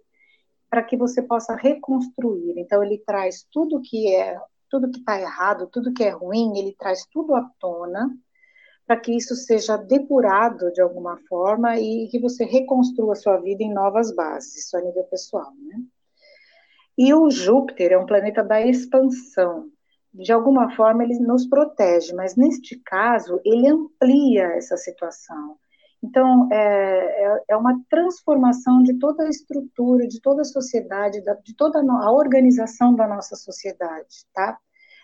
para 0.68 0.82
que 0.82 0.96
você 0.96 1.22
possa 1.22 1.54
reconstruir. 1.54 2.58
Então, 2.58 2.84
ele 2.84 2.98
traz 2.98 3.46
tudo 3.50 3.80
que 3.80 4.14
é, 4.14 4.38
tudo 4.68 4.90
que 4.90 4.98
está 4.98 5.18
errado, 5.18 5.66
tudo 5.66 5.92
que 5.92 6.04
é 6.04 6.10
ruim, 6.10 6.58
ele 6.58 6.76
traz 6.78 7.06
tudo 7.10 7.34
à 7.34 7.50
tona 7.58 8.10
para 8.90 8.98
que 8.98 9.16
isso 9.16 9.37
seja 9.37 9.76
depurado 9.76 10.72
de 10.72 10.81
alguma 10.83 11.16
forma 11.29 11.79
e 11.79 12.09
que 12.09 12.18
você 12.18 12.44
reconstrua 12.44 13.14
sua 13.14 13.37
vida 13.37 13.62
em 13.62 13.72
novas 13.72 14.12
bases, 14.12 14.57
isso 14.57 14.76
a 14.76 14.81
nível 14.81 15.05
pessoal, 15.05 15.53
né? 15.62 15.81
E 16.98 17.14
o 17.14 17.31
Júpiter 17.31 17.92
é 17.92 17.98
um 17.98 18.05
planeta 18.05 18.42
da 18.42 18.61
expansão. 18.61 19.68
De 20.12 20.33
alguma 20.33 20.74
forma, 20.74 21.05
ele 21.05 21.20
nos 21.20 21.46
protege, 21.46 22.12
mas 22.16 22.35
neste 22.35 22.81
caso, 22.85 23.40
ele 23.44 23.68
amplia 23.68 24.57
essa 24.57 24.76
situação. 24.76 25.57
Então, 26.03 26.48
é, 26.50 26.57
é, 26.57 27.42
é 27.50 27.57
uma 27.57 27.81
transformação 27.88 28.83
de 28.83 28.98
toda 28.98 29.22
a 29.22 29.29
estrutura, 29.29 30.09
de 30.09 30.20
toda 30.20 30.42
a 30.42 30.44
sociedade, 30.44 31.22
de 31.44 31.55
toda 31.55 31.79
a 31.79 32.11
organização 32.11 32.92
da 32.92 33.07
nossa 33.07 33.37
sociedade, 33.37 34.26
tá? 34.35 34.59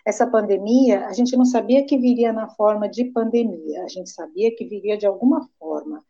Essa 0.07 0.25
pandemia, 0.25 1.05
a 1.05 1.11
gente 1.11 1.35
não 1.35 1.43
sabia 1.43 1.85
que 1.85 1.97
viria 1.97 2.31
na 2.31 2.47
forma 2.47 2.87
de 2.87 3.03
pandemia, 3.11 3.83
a 3.83 3.89
gente 3.89 4.09
sabia 4.09 4.55
que 4.55 4.65
viria 4.65 4.97
de 4.97 5.05
alguma 5.05 5.49
forma, 5.59 6.01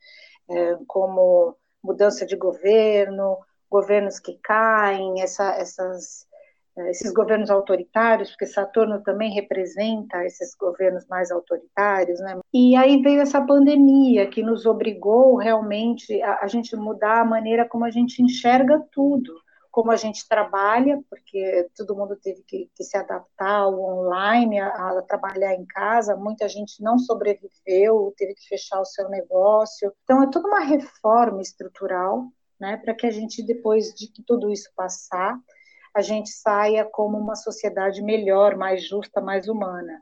é, 0.48 0.78
como 0.86 1.56
mudança 1.84 2.24
de 2.24 2.36
governo, 2.36 3.40
governos 3.68 4.20
que 4.20 4.38
caem, 4.44 5.20
essa, 5.24 5.50
essas, 5.56 6.28
é, 6.78 6.92
esses 6.92 7.12
governos 7.12 7.50
autoritários, 7.50 8.30
porque 8.30 8.46
Saturno 8.46 9.02
também 9.02 9.34
representa 9.34 10.24
esses 10.26 10.54
governos 10.54 11.08
mais 11.08 11.32
autoritários, 11.32 12.20
né? 12.20 12.40
E 12.54 12.76
aí 12.76 13.02
veio 13.02 13.20
essa 13.20 13.42
pandemia 13.42 14.28
que 14.28 14.44
nos 14.44 14.68
obrigou 14.68 15.38
realmente 15.38 16.22
a, 16.22 16.44
a 16.44 16.48
gente 16.48 16.76
mudar 16.76 17.22
a 17.22 17.26
maneira 17.26 17.68
como 17.68 17.84
a 17.84 17.90
gente 17.90 18.22
enxerga 18.22 18.80
tudo 18.92 19.34
como 19.78 19.92
a 19.92 19.96
gente 19.96 20.28
trabalha, 20.28 21.00
porque 21.08 21.70
todo 21.78 21.96
mundo 21.96 22.16
teve 22.16 22.42
que, 22.48 22.68
que 22.74 22.84
se 22.84 22.98
adaptar 22.98 23.60
ao 23.60 23.80
online, 23.80 24.60
a, 24.60 24.70
a, 24.70 25.02
trabalhar 25.04 25.54
em 25.54 25.68
casa, 25.68 26.16
muita 26.16 26.50
gente 26.50 26.82
não 26.82 26.98
sobreviveu, 26.98 28.12
teve 28.18 28.34
que 28.34 28.48
fechar 28.48 28.82
o 28.82 28.86
seu 28.86 29.08
negócio. 29.08 29.94
Então, 30.04 30.24
é 30.24 30.32
toda 30.32 30.48
uma 30.48 30.62
reforma 30.62 31.44
estrutural, 31.44 32.26
né, 32.60 32.78
para 32.78 32.96
que 32.96 33.06
a 33.06 33.12
gente, 33.12 33.46
depois 33.46 33.94
de 33.94 34.08
que 34.08 34.24
tudo 34.24 34.52
isso 34.52 34.68
passar, 34.76 35.40
a 35.96 36.02
gente 36.02 36.32
saia 36.32 36.84
como 36.84 37.16
uma 37.16 37.36
sociedade 37.36 38.02
melhor, 38.02 38.58
mais 38.58 38.84
justa, 38.84 39.22
mais 39.22 39.48
humana. 39.48 40.02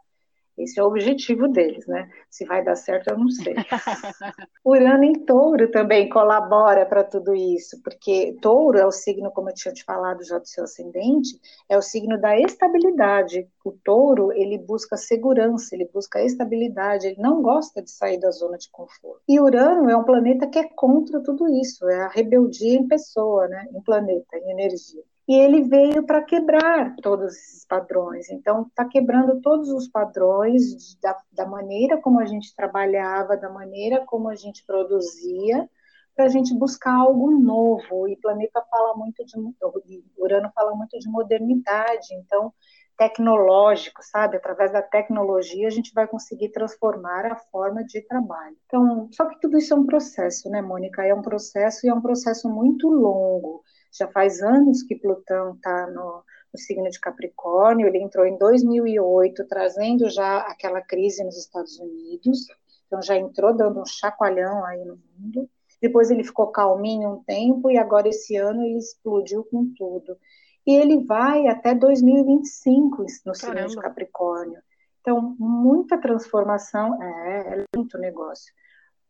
Esse 0.57 0.79
é 0.79 0.83
o 0.83 0.87
objetivo 0.87 1.47
deles, 1.49 1.85
né? 1.85 2.09
Se 2.29 2.45
vai 2.45 2.63
dar 2.63 2.75
certo, 2.75 3.09
eu 3.09 3.17
não 3.17 3.29
sei. 3.29 3.55
Urano 4.63 5.03
em 5.03 5.13
touro 5.13 5.69
também 5.69 6.07
colabora 6.07 6.85
para 6.85 7.03
tudo 7.03 7.35
isso, 7.35 7.81
porque 7.83 8.37
touro 8.41 8.77
é 8.77 8.85
o 8.85 8.91
signo, 8.91 9.31
como 9.31 9.49
eu 9.49 9.53
tinha 9.53 9.73
te 9.73 9.83
falado 9.83 10.23
já 10.23 10.39
do 10.39 10.47
seu 10.47 10.63
ascendente, 10.63 11.39
é 11.67 11.77
o 11.77 11.81
signo 11.81 12.19
da 12.19 12.39
estabilidade. 12.39 13.47
O 13.65 13.71
touro, 13.71 14.31
ele 14.31 14.57
busca 14.57 14.95
segurança, 14.95 15.75
ele 15.75 15.89
busca 15.93 16.23
estabilidade, 16.23 17.07
ele 17.07 17.21
não 17.21 17.41
gosta 17.41 17.81
de 17.81 17.91
sair 17.91 18.19
da 18.19 18.31
zona 18.31 18.57
de 18.57 18.69
conforto. 18.69 19.21
E 19.27 19.39
Urano 19.39 19.89
é 19.89 19.97
um 19.97 20.03
planeta 20.03 20.47
que 20.47 20.59
é 20.59 20.63
contra 20.63 21.21
tudo 21.21 21.49
isso, 21.49 21.87
é 21.89 22.03
a 22.03 22.07
rebeldia 22.07 22.79
em 22.79 22.87
pessoa, 22.87 23.47
né? 23.47 23.67
Em 23.73 23.81
planeta, 23.81 24.37
em 24.37 24.51
energia 24.51 25.03
e 25.27 25.35
ele 25.35 25.63
veio 25.63 26.05
para 26.05 26.23
quebrar 26.23 26.95
todos 27.01 27.33
esses 27.33 27.65
padrões. 27.65 28.29
Então, 28.29 28.63
está 28.63 28.85
quebrando 28.85 29.41
todos 29.41 29.69
os 29.69 29.87
padrões 29.87 30.95
da, 31.01 31.17
da, 31.31 31.45
maneira 31.47 31.99
como 31.99 32.19
a 32.19 32.25
gente 32.25 32.55
trabalhava, 32.55 33.35
da 33.35 33.49
maneira 33.49 34.05
como 34.05 34.29
a 34.29 34.35
gente 34.35 34.63
produzia, 34.65 35.67
para 36.15 36.25
a 36.25 36.29
gente 36.29 36.53
buscar 36.53 36.93
algo 36.93 37.31
novo. 37.31 38.07
E 38.07 38.15
planeta 38.17 38.61
fala 38.69 38.95
muito 38.95 39.25
de 39.25 40.03
Urano 40.17 40.51
fala 40.53 40.75
muito 40.75 40.97
de 40.99 41.09
modernidade, 41.09 42.13
então 42.13 42.53
tecnológico, 42.97 44.01
sabe? 44.03 44.37
Através 44.37 44.71
da 44.71 44.81
tecnologia 44.81 45.67
a 45.67 45.71
gente 45.71 45.93
vai 45.93 46.07
conseguir 46.07 46.49
transformar 46.49 47.25
a 47.25 47.35
forma 47.35 47.83
de 47.83 48.01
trabalho. 48.01 48.55
Então, 48.65 49.09
só 49.11 49.25
que 49.25 49.39
tudo 49.39 49.57
isso 49.57 49.73
é 49.73 49.77
um 49.77 49.85
processo, 49.85 50.49
né, 50.49 50.61
Mônica? 50.61 51.03
É 51.03 51.13
um 51.13 51.21
processo 51.21 51.85
e 51.85 51.89
é 51.89 51.93
um 51.93 52.01
processo 52.01 52.49
muito 52.49 52.87
longo. 52.89 53.63
Já 53.97 54.07
faz 54.07 54.41
anos 54.41 54.83
que 54.83 54.95
Plutão 54.95 55.55
está 55.55 55.87
no, 55.87 56.23
no 56.53 56.59
signo 56.59 56.89
de 56.89 56.99
Capricórnio, 56.99 57.87
ele 57.87 58.01
entrou 58.01 58.25
em 58.25 58.37
2008, 58.37 59.47
trazendo 59.47 60.09
já 60.09 60.39
aquela 60.39 60.81
crise 60.81 61.23
nos 61.23 61.37
Estados 61.37 61.79
Unidos, 61.79 62.45
então 62.85 63.01
já 63.01 63.15
entrou 63.15 63.55
dando 63.55 63.81
um 63.81 63.85
chacoalhão 63.85 64.65
aí 64.65 64.83
no 64.83 64.97
mundo. 64.97 65.49
Depois 65.81 66.09
ele 66.09 66.23
ficou 66.23 66.47
calminho 66.47 67.09
um 67.09 67.23
tempo 67.23 67.69
e 67.69 67.77
agora 67.77 68.07
esse 68.07 68.35
ano 68.35 68.63
ele 68.63 68.77
explodiu 68.77 69.43
com 69.43 69.73
tudo. 69.77 70.17
E 70.65 70.73
ele 70.73 71.03
vai 71.05 71.47
até 71.47 71.75
2025 71.75 73.05
no 73.25 73.35
signo 73.35 73.67
de 73.67 73.75
Capricórnio. 73.75 74.59
Então, 75.01 75.35
muita 75.37 75.99
transformação, 75.99 77.01
é, 77.03 77.59
é 77.59 77.63
muito 77.75 77.97
negócio. 77.99 78.51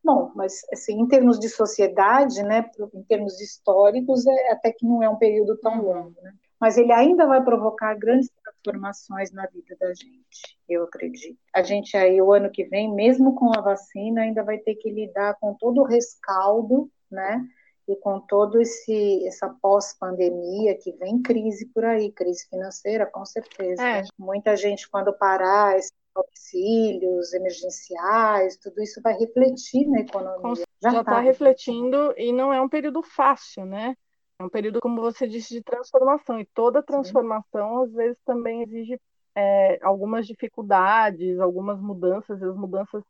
Bom, 0.05 0.31
mas 0.35 0.61
assim, 0.71 1.01
em 1.01 1.07
termos 1.07 1.39
de 1.39 1.49
sociedade, 1.49 2.43
né, 2.43 2.69
em 2.93 3.01
termos 3.01 3.41
históricos, 3.41 4.23
é, 4.27 4.51
até 4.51 4.71
que 4.71 4.85
não 4.85 5.01
é 5.01 5.09
um 5.09 5.15
período 5.15 5.57
tão 5.57 5.79
uhum. 5.79 5.81
longo, 5.81 6.21
né? 6.21 6.31
Mas 6.61 6.77
ele 6.77 6.91
ainda 6.91 7.25
vai 7.25 7.43
provocar 7.43 7.95
grandes 7.95 8.29
transformações 8.43 9.31
na 9.31 9.47
vida 9.47 9.75
da 9.79 9.87
gente, 9.95 10.59
eu 10.69 10.83
acredito. 10.83 11.39
A 11.51 11.63
gente 11.63 11.97
aí, 11.97 12.21
o 12.21 12.31
ano 12.31 12.51
que 12.51 12.65
vem, 12.65 12.93
mesmo 12.93 13.33
com 13.33 13.51
a 13.57 13.61
vacina, 13.61 14.21
ainda 14.21 14.43
vai 14.43 14.59
ter 14.59 14.75
que 14.75 14.91
lidar 14.91 15.37
com 15.39 15.55
todo 15.55 15.81
o 15.81 15.85
rescaldo, 15.85 16.87
né? 17.09 17.43
E 17.87 17.95
com 17.95 18.19
todo 18.19 18.61
esse 18.61 19.27
essa 19.27 19.49
pós-pandemia 19.59 20.77
que 20.77 20.91
vem 20.93 21.19
crise 21.19 21.65
por 21.73 21.83
aí, 21.83 22.11
crise 22.11 22.47
financeira, 22.47 23.07
com 23.07 23.25
certeza. 23.25 23.81
É. 23.81 24.03
Muita 24.17 24.55
gente 24.55 24.87
quando 24.87 25.11
parar 25.13 25.77
auxílios 26.15 27.33
emergenciais, 27.33 28.57
tudo 28.57 28.81
isso 28.81 29.01
vai 29.01 29.17
refletir 29.17 29.87
na 29.87 29.99
economia. 29.99 30.63
Já 30.81 30.89
está 30.89 31.03
tá 31.03 31.19
refletindo 31.19 32.13
e 32.17 32.31
não 32.31 32.53
é 32.53 32.61
um 32.61 32.69
período 32.69 33.03
fácil, 33.03 33.65
né? 33.65 33.95
É 34.39 34.43
um 34.43 34.49
período, 34.49 34.79
como 34.79 35.01
você 35.01 35.27
disse, 35.27 35.53
de 35.53 35.61
transformação. 35.61 36.39
E 36.39 36.45
toda 36.45 36.83
transformação, 36.83 37.77
Sim. 37.77 37.83
às 37.83 37.93
vezes, 37.93 38.17
também 38.25 38.63
exige 38.63 38.99
é, 39.33 39.79
algumas 39.81 40.27
dificuldades, 40.27 41.39
algumas 41.39 41.79
mudanças, 41.79 42.41
e 42.41 42.45
as 42.45 42.55
mudanças 42.55 43.03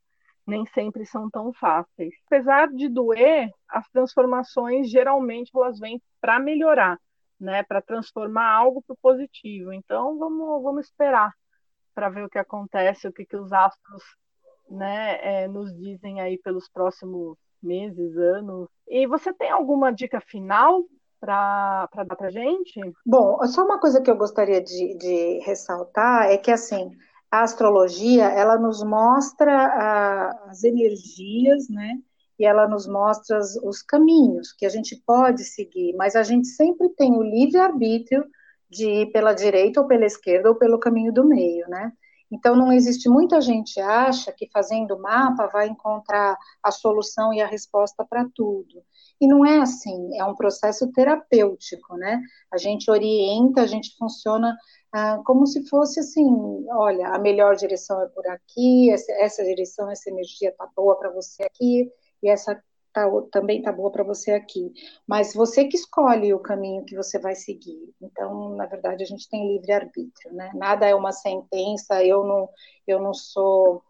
nem 0.46 0.66
sempre 0.68 1.06
são 1.06 1.30
tão 1.30 1.52
fáceis. 1.54 2.14
Apesar 2.28 2.68
de 2.68 2.88
doer, 2.88 3.50
as 3.68 3.90
transformações 3.90 4.90
geralmente 4.90 5.50
elas 5.56 5.80
vêm 5.80 6.00
para 6.22 6.40
melhorar, 6.40 7.00
né? 7.40 7.64
Para 7.64 7.82
transformar 7.82 8.52
algo 8.52 8.84
para 8.84 8.94
o 8.94 8.98
positivo. 9.02 9.74
Então, 9.74 10.18
vamos, 10.20 10.64
vamos 10.64 10.86
esperar 10.86 11.34
para 11.96 12.10
ver 12.10 12.26
o 12.26 12.30
que 12.30 12.38
acontece, 12.38 13.08
o 13.08 13.14
que, 13.14 13.26
que 13.26 13.38
os 13.38 13.52
astros 13.54 14.04
né, 14.70 15.18
é, 15.22 15.48
nos 15.48 15.74
dizem 15.74 16.20
aí 16.20 16.38
pelos 16.38 16.68
próximos 16.70 17.38
meses, 17.64 18.18
anos. 18.18 18.68
E 18.88 19.08
você 19.08 19.34
tem 19.34 19.50
alguma 19.50 19.92
dica 19.92 20.20
final 20.20 20.84
para 21.20 21.88
dar 22.06 22.16
para 22.16 22.30
gente? 22.30 22.80
Bom, 23.06 23.40
só 23.48 23.64
uma 23.64 23.80
coisa 23.80 24.02
que 24.02 24.12
eu 24.12 24.18
gostaria 24.18 24.62
de, 24.62 24.96
de 24.98 25.40
ressaltar 25.40 26.30
é 26.30 26.38
que 26.38 26.52
assim 26.52 26.92
a 27.32 27.42
astrologia 27.42 28.26
ela 28.26 28.58
nos 28.58 28.84
mostra 28.84 29.52
a, 29.52 30.50
as 30.50 30.64
energias, 30.64 31.68
né? 31.70 31.98
E 32.38 32.46
ela 32.46 32.68
nos 32.68 32.86
mostra 32.86 33.40
os, 33.40 33.56
os 33.64 33.82
caminhos 33.82 34.52
que 34.52 34.66
a 34.66 34.70
gente 34.70 35.02
pode 35.06 35.44
seguir, 35.46 35.96
mas 35.96 36.16
a 36.16 36.24
gente 36.24 36.48
sempre 36.48 36.90
tem 36.90 37.14
o 37.14 37.24
livre 37.24 37.58
arbítrio 37.58 38.26
de 38.70 38.88
ir 38.88 39.12
pela 39.12 39.34
direita 39.34 39.82
ou 39.82 39.88
pela 39.88 40.06
esquerda 40.06 40.50
ou 40.50 40.56
pelo 40.56 40.80
caminho 40.80 41.14
do 41.14 41.26
meio, 41.26 41.68
né? 41.68 41.92
Então, 42.32 42.56
não 42.56 42.74
existe, 42.74 43.08
muita 43.08 43.40
gente 43.40 43.80
acha 43.80 44.32
que 44.32 44.50
fazendo 44.52 45.00
mapa 45.00 45.48
vai 45.48 45.68
encontrar 45.68 46.38
a 46.62 46.72
solução 46.72 47.32
e 47.32 47.40
a 47.40 47.48
resposta 47.48 48.04
para 48.04 48.28
tudo. 48.34 48.84
E 49.22 49.28
não 49.28 49.46
é 49.46 49.60
assim, 49.60 50.18
é 50.18 50.26
um 50.26 50.36
processo 50.36 50.92
terapêutico, 50.92 51.96
né? 51.96 52.22
A 52.52 52.58
gente 52.58 52.90
orienta, 52.90 53.62
a 53.62 53.68
gente 53.68 53.96
funciona 53.98 54.58
ah, 54.92 55.22
como 55.26 55.46
se 55.46 55.68
fosse 55.70 56.00
assim: 56.00 56.26
olha, 56.72 57.10
a 57.10 57.20
melhor 57.20 57.56
direção 57.56 58.02
é 58.02 58.08
por 58.08 58.28
aqui, 58.28 58.92
essa, 58.92 59.12
essa 59.14 59.44
direção, 59.44 59.90
essa 59.90 60.10
energia 60.10 60.50
está 60.50 60.68
boa 60.76 60.98
para 60.98 61.12
você 61.12 61.44
aqui, 61.44 61.90
e 62.22 62.30
essa 62.30 62.62
tá, 62.96 63.06
também 63.30 63.60
está 63.60 63.72
boa 63.74 63.92
para 63.92 64.04
você 64.04 64.32
aqui. 64.32 64.72
Mas 65.06 65.34
você 65.34 65.66
que 65.66 65.76
escolhe 65.76 66.34
o 66.34 66.40
caminho 66.40 66.86
que 66.86 66.96
você 66.96 67.20
vai 67.20 67.36
seguir. 67.36 67.94
Então, 68.02 68.56
na 68.56 68.66
verdade, 68.66 69.04
a 69.04 69.06
gente 69.06 69.30
tem 69.30 69.54
livre-arbítrio, 69.54 70.34
né? 70.34 70.50
Nada 70.56 70.88
é 70.88 70.96
uma 70.96 71.12
sentença, 71.12 72.02
eu 72.04 72.24
não, 72.24 72.50
eu 72.88 73.02
não 73.02 73.14
sou, 73.14 73.84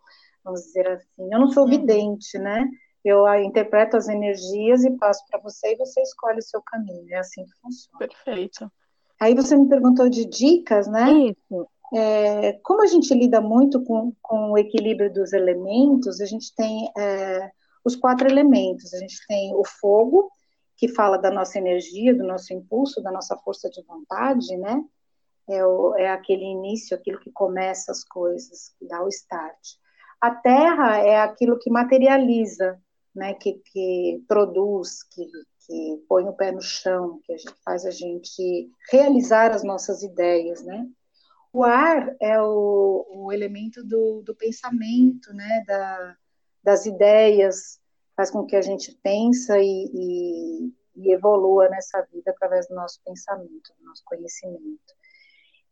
vamos 0.44 0.62
dizer 0.62 0.88
assim, 0.88 1.32
eu 1.32 1.40
não 1.40 1.52
sou 1.52 1.64
uhum. 1.64 1.70
vidente, 1.70 2.40
né? 2.40 2.68
Eu 3.04 3.28
interpreto 3.36 3.96
as 3.96 4.10
energias 4.10 4.84
e 4.84 4.90
passo 4.98 5.24
para 5.30 5.40
você 5.40 5.74
e 5.74 5.78
você 5.78 6.02
escolhe 6.02 6.40
o 6.40 6.42
seu 6.42 6.60
caminho. 6.64 7.14
É 7.14 7.18
assim 7.18 7.46
que 7.46 7.54
funciona. 7.62 8.00
Perfeito. 8.00 8.72
Aí 9.22 9.36
você 9.36 9.56
me 9.56 9.70
perguntou 9.70 10.10
de 10.10 10.26
dicas, 10.26 10.88
né? 10.88 11.12
Isso. 11.12 11.68
É, 11.94 12.54
como 12.64 12.82
a 12.82 12.88
gente 12.88 13.14
lida 13.14 13.40
muito 13.40 13.84
com, 13.84 14.12
com 14.24 14.52
o 14.52 14.58
equilíbrio 14.58 15.14
dos 15.14 15.34
elementos, 15.34 16.20
a 16.20 16.26
gente 16.26 16.54
tem 16.56 16.92
é, 16.98 17.52
os 17.86 17.96
quatro 17.96 18.28
elementos. 18.28 18.94
A 18.94 18.98
gente 18.98 19.16
tem 19.28 19.54
o 19.56 19.64
fogo, 19.64 20.32
que 20.76 20.90
fala 20.90 21.18
da 21.18 21.32
nossa 21.32 21.58
energia, 21.58 22.14
do 22.14 22.26
nosso 22.26 22.54
impulso, 22.54 23.02
da 23.02 23.12
nossa 23.12 23.38
força 23.38 23.70
de 23.70 23.82
vontade, 23.84 24.58
né? 24.58 24.84
É, 25.48 25.64
o, 25.64 25.96
é 25.96 26.10
aquele 26.10 26.44
início, 26.44 26.98
aquilo 26.98 27.20
que 27.20 27.32
começa 27.32 27.92
as 27.92 28.04
coisas, 28.04 28.74
que 28.80 28.88
dá 28.88 29.04
o 29.04 29.08
start. 29.08 29.60
A 30.20 30.32
terra 30.32 30.98
é 30.98 31.22
aquilo 31.22 31.60
que 31.60 31.70
materializa, 31.70 32.82
né? 33.16 33.36
Que, 33.36 33.62
que 33.72 34.24
produz, 34.28 35.04
que, 35.04 35.26
que 35.66 36.04
põe 36.10 36.26
o 36.26 36.34
pé 36.34 36.52
no 36.52 36.62
chão, 36.62 37.20
que 37.24 37.32
a 37.32 37.38
gente, 37.38 37.56
faz 37.64 37.86
a 37.86 37.92
gente 37.92 38.70
realizar 38.92 39.52
as 39.52 39.64
nossas 39.64 40.02
ideias, 40.02 40.64
né? 40.64 40.86
O 41.54 41.64
ar 41.64 42.14
é 42.20 42.42
o, 42.42 43.06
o 43.10 43.32
elemento 43.32 43.82
do, 43.82 44.22
do 44.24 44.36
pensamento, 44.36 45.32
né? 45.34 45.64
Da, 45.66 46.18
das 46.66 46.88
ideias, 46.88 47.80
faz 48.18 48.32
com 48.32 48.44
que 48.44 48.56
a 48.56 48.62
gente 48.62 48.92
pensa 49.04 49.60
e, 49.60 49.86
e, 49.94 50.74
e 50.96 51.14
evolua 51.14 51.70
nessa 51.70 52.02
vida 52.12 52.32
através 52.32 52.68
do 52.68 52.74
nosso 52.74 53.00
pensamento, 53.06 53.72
do 53.80 53.86
nosso 53.86 54.04
conhecimento. 54.04 54.96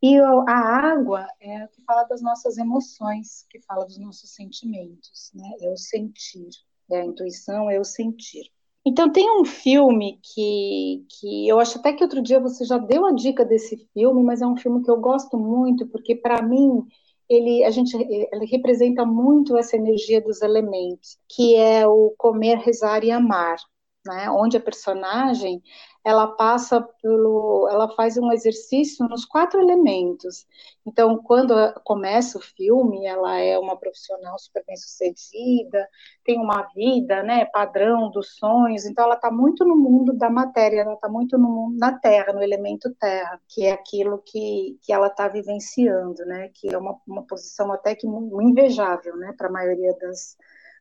E 0.01 0.19
a 0.19 0.91
água 0.91 1.27
é 1.39 1.63
a 1.63 1.67
que 1.67 1.81
fala 1.83 2.03
das 2.03 2.21
nossas 2.21 2.57
emoções, 2.57 3.45
que 3.49 3.59
fala 3.61 3.85
dos 3.85 3.97
nossos 3.97 4.35
sentimentos, 4.35 5.31
né? 5.33 5.49
É 5.61 5.71
o 5.71 5.77
sentir, 5.77 6.49
é 6.91 6.99
a 6.99 7.05
intuição, 7.05 7.71
é 7.71 7.79
o 7.79 7.85
sentir. 7.85 8.51
Então 8.85 9.09
tem 9.09 9.31
um 9.39 9.45
filme 9.45 10.19
que, 10.21 11.05
que 11.07 11.47
eu 11.47 11.57
acho 11.57 11.79
até 11.79 11.93
que 11.93 12.03
outro 12.03 12.21
dia 12.21 12.39
você 12.39 12.65
já 12.65 12.77
deu 12.77 13.05
a 13.05 13.13
dica 13.13 13.45
desse 13.45 13.77
filme, 13.93 14.21
mas 14.21 14.41
é 14.41 14.45
um 14.45 14.57
filme 14.57 14.83
que 14.83 14.91
eu 14.91 14.99
gosto 14.99 15.39
muito, 15.39 15.87
porque 15.87 16.13
para 16.13 16.41
mim 16.41 16.85
ele, 17.29 17.63
a 17.63 17.71
gente, 17.71 17.95
ele 17.95 18.45
representa 18.45 19.05
muito 19.05 19.57
essa 19.57 19.75
energia 19.75 20.21
dos 20.21 20.41
elementos, 20.41 21.17
que 21.29 21.55
é 21.55 21.87
o 21.87 22.13
comer, 22.17 22.57
rezar 22.57 23.03
e 23.03 23.11
amar, 23.11 23.57
né? 24.05 24.29
Onde 24.29 24.57
a 24.57 24.61
personagem 24.61 25.61
ela 26.03 26.27
passa 26.27 26.81
pelo, 27.01 27.67
ela 27.71 27.87
faz 27.95 28.17
um 28.17 28.31
exercício 28.31 29.07
nos 29.07 29.23
quatro 29.23 29.61
elementos. 29.61 30.45
Então, 30.85 31.17
quando 31.17 31.53
começa 31.83 32.37
o 32.37 32.41
filme, 32.41 33.05
ela 33.05 33.39
é 33.39 33.57
uma 33.57 33.77
profissional 33.77 34.37
super 34.37 34.63
bem 34.67 34.75
sucedida, 34.75 35.87
tem 36.25 36.37
uma 36.37 36.63
vida, 36.75 37.23
né, 37.23 37.45
padrão 37.45 38.09
dos 38.11 38.35
sonhos. 38.35 38.85
Então, 38.85 39.05
ela 39.05 39.15
está 39.15 39.31
muito 39.31 39.63
no 39.63 39.77
mundo 39.77 40.11
da 40.11 40.29
matéria, 40.29 40.81
ela 40.81 40.95
está 40.95 41.07
muito 41.07 41.37
no 41.37 41.49
mundo 41.49 41.77
na 41.77 41.97
Terra, 41.97 42.33
no 42.33 42.43
elemento 42.43 42.93
Terra, 42.95 43.39
que 43.47 43.65
é 43.65 43.71
aquilo 43.71 44.21
que, 44.25 44.77
que 44.81 44.91
ela 44.91 45.07
está 45.07 45.29
vivenciando, 45.29 46.25
né, 46.25 46.49
que 46.53 46.73
é 46.73 46.77
uma, 46.77 46.97
uma 47.07 47.23
posição 47.23 47.71
até 47.71 47.95
que 47.95 48.05
invejável, 48.05 49.15
né, 49.15 49.33
para 49.37 49.47
a 49.47 49.51
maioria 49.51 49.95
das 49.97 50.35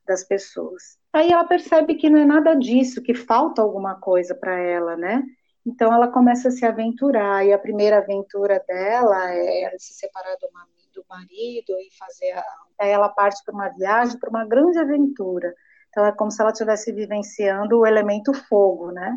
das 0.06 0.24
pessoas. 0.24 0.98
Aí 1.12 1.30
ela 1.30 1.44
percebe 1.44 1.94
que 1.94 2.08
não 2.08 2.18
é 2.18 2.24
nada 2.24 2.54
disso, 2.54 3.02
que 3.02 3.14
falta 3.14 3.62
alguma 3.62 3.94
coisa 3.96 4.34
para 4.34 4.58
ela, 4.58 4.96
né? 4.96 5.22
Então 5.64 5.92
ela 5.92 6.08
começa 6.08 6.48
a 6.48 6.50
se 6.50 6.66
aventurar, 6.66 7.46
e 7.46 7.52
a 7.52 7.58
primeira 7.58 7.98
aventura 7.98 8.62
dela 8.66 9.32
é 9.32 9.74
se 9.78 9.94
separar 9.94 10.36
do, 10.36 10.48
do 10.92 11.04
marido 11.08 11.72
e 11.78 11.88
fazer. 11.96 12.32
A... 12.32 12.44
Aí 12.80 12.90
ela 12.90 13.08
parte 13.08 13.42
para 13.44 13.54
uma 13.54 13.68
viagem, 13.68 14.18
para 14.18 14.30
uma 14.30 14.44
grande 14.44 14.78
aventura. 14.78 15.54
Então 15.88 16.04
é 16.04 16.12
como 16.12 16.30
se 16.30 16.40
ela 16.40 16.50
estivesse 16.50 16.90
vivenciando 16.90 17.78
o 17.78 17.86
elemento 17.86 18.32
fogo, 18.32 18.90
né? 18.90 19.16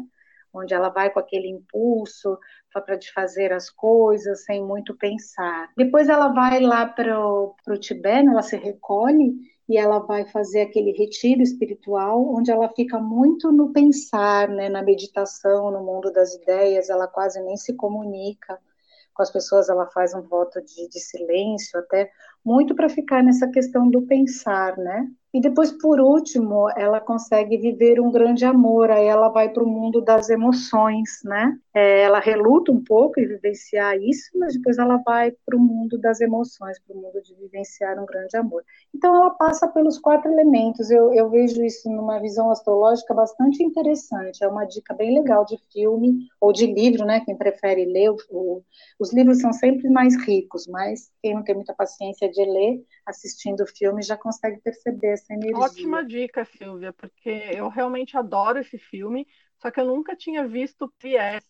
Onde 0.54 0.74
ela 0.74 0.90
vai 0.90 1.10
com 1.10 1.20
aquele 1.20 1.50
impulso 1.50 2.38
para 2.72 2.98
desfazer 2.98 3.52
as 3.54 3.70
coisas 3.70 4.44
sem 4.44 4.64
muito 4.64 4.96
pensar. 4.96 5.70
Depois 5.76 6.10
ela 6.10 6.28
vai 6.30 6.60
lá 6.60 6.86
para 6.86 7.18
o 7.20 7.56
Tibete, 7.80 8.28
ela 8.28 8.42
se 8.42 8.58
recolhe 8.58 9.34
e 9.68 9.78
ela 9.78 10.00
vai 10.00 10.26
fazer 10.26 10.62
aquele 10.62 10.92
retiro 10.92 11.42
espiritual, 11.42 12.24
onde 12.36 12.52
ela 12.52 12.70
fica 12.70 13.00
muito 13.00 13.52
no 13.52 13.72
pensar, 13.72 14.48
né, 14.48 14.70
na 14.70 14.84
meditação, 14.84 15.72
no 15.72 15.84
mundo 15.84 16.12
das 16.12 16.36
ideias, 16.36 16.90
ela 16.90 17.08
quase 17.08 17.42
nem 17.42 17.58
se 17.58 17.74
comunica 17.74 18.60
com 19.14 19.24
as 19.24 19.32
pessoas, 19.32 19.70
ela 19.70 19.88
faz 19.88 20.14
um 20.14 20.22
voto 20.22 20.62
de, 20.62 20.90
de 20.90 21.00
silêncio, 21.00 21.80
até 21.80 22.12
muito 22.44 22.76
para 22.76 22.90
ficar 22.90 23.24
nessa 23.24 23.50
questão 23.50 23.90
do 23.90 24.02
pensar, 24.04 24.78
né? 24.78 25.10
E 25.36 25.42
depois, 25.42 25.70
por 25.70 26.00
último, 26.00 26.70
ela 26.78 27.02
consegue 27.02 27.58
viver 27.58 28.00
um 28.00 28.10
grande 28.10 28.46
amor, 28.46 28.90
aí 28.90 29.06
ela 29.06 29.28
vai 29.28 29.50
para 29.50 29.66
o 29.66 29.68
mundo 29.68 30.00
das 30.00 30.30
emoções, 30.30 31.10
né? 31.26 31.60
É, 31.74 32.04
ela 32.04 32.22
reluta 32.22 32.72
um 32.72 32.82
pouco 32.82 33.20
em 33.20 33.28
vivenciar 33.28 33.98
isso, 33.98 34.30
mas 34.36 34.54
depois 34.54 34.78
ela 34.78 34.96
vai 35.06 35.32
para 35.46 35.58
o 35.58 35.60
mundo 35.60 35.98
das 35.98 36.22
emoções, 36.22 36.80
para 36.80 36.96
o 36.96 37.02
mundo 37.02 37.22
de 37.22 37.36
vivenciar 37.36 38.02
um 38.02 38.06
grande 38.06 38.38
amor. 38.38 38.64
Então, 38.96 39.14
ela 39.14 39.30
passa 39.32 39.68
pelos 39.68 40.00
quatro 40.00 40.32
elementos. 40.32 40.90
Eu, 40.90 41.14
eu 41.14 41.30
vejo 41.30 41.62
isso 41.66 41.90
numa 41.90 42.18
visão 42.22 42.50
astrológica 42.50 43.14
bastante 43.14 43.62
interessante. 43.62 44.42
É 44.42 44.48
uma 44.48 44.64
dica 44.64 44.94
bem 44.94 45.20
legal 45.20 45.44
de 45.44 45.58
filme 45.74 46.30
ou 46.40 46.54
de 46.54 46.66
livro, 46.66 47.04
né? 47.04 47.20
Quem 47.26 47.36
prefere 47.36 47.84
ler, 47.84 48.10
o, 48.30 48.64
os 48.98 49.12
livros 49.12 49.42
são 49.42 49.52
sempre 49.52 49.90
mais 49.90 50.16
ricos, 50.26 50.66
mas 50.66 51.12
quem 51.22 51.36
não 51.36 51.44
tem 51.44 51.56
muita 51.56 51.74
paciência 51.74 52.32
de 52.32 52.46
ler, 52.46 52.86
assistindo 53.06 53.64
o 53.64 53.68
filme, 53.68 54.02
já 54.02 54.16
consegue 54.16 54.62
perceber 54.62 55.25
essa 55.26 55.34
energia. 55.34 55.58
Ótima 55.58 56.06
dica, 56.06 56.46
Silvia, 56.46 56.94
porque 56.94 57.30
eu 57.30 57.68
realmente 57.70 58.18
adoro 58.18 58.60
esse 58.60 58.78
filme, 58.78 59.28
só 59.62 59.72
que 59.72 59.80
eu 59.80 59.86
nunca 59.86 60.16
tinha 60.16 60.48
visto 60.48 60.92
Viés, 61.02 61.44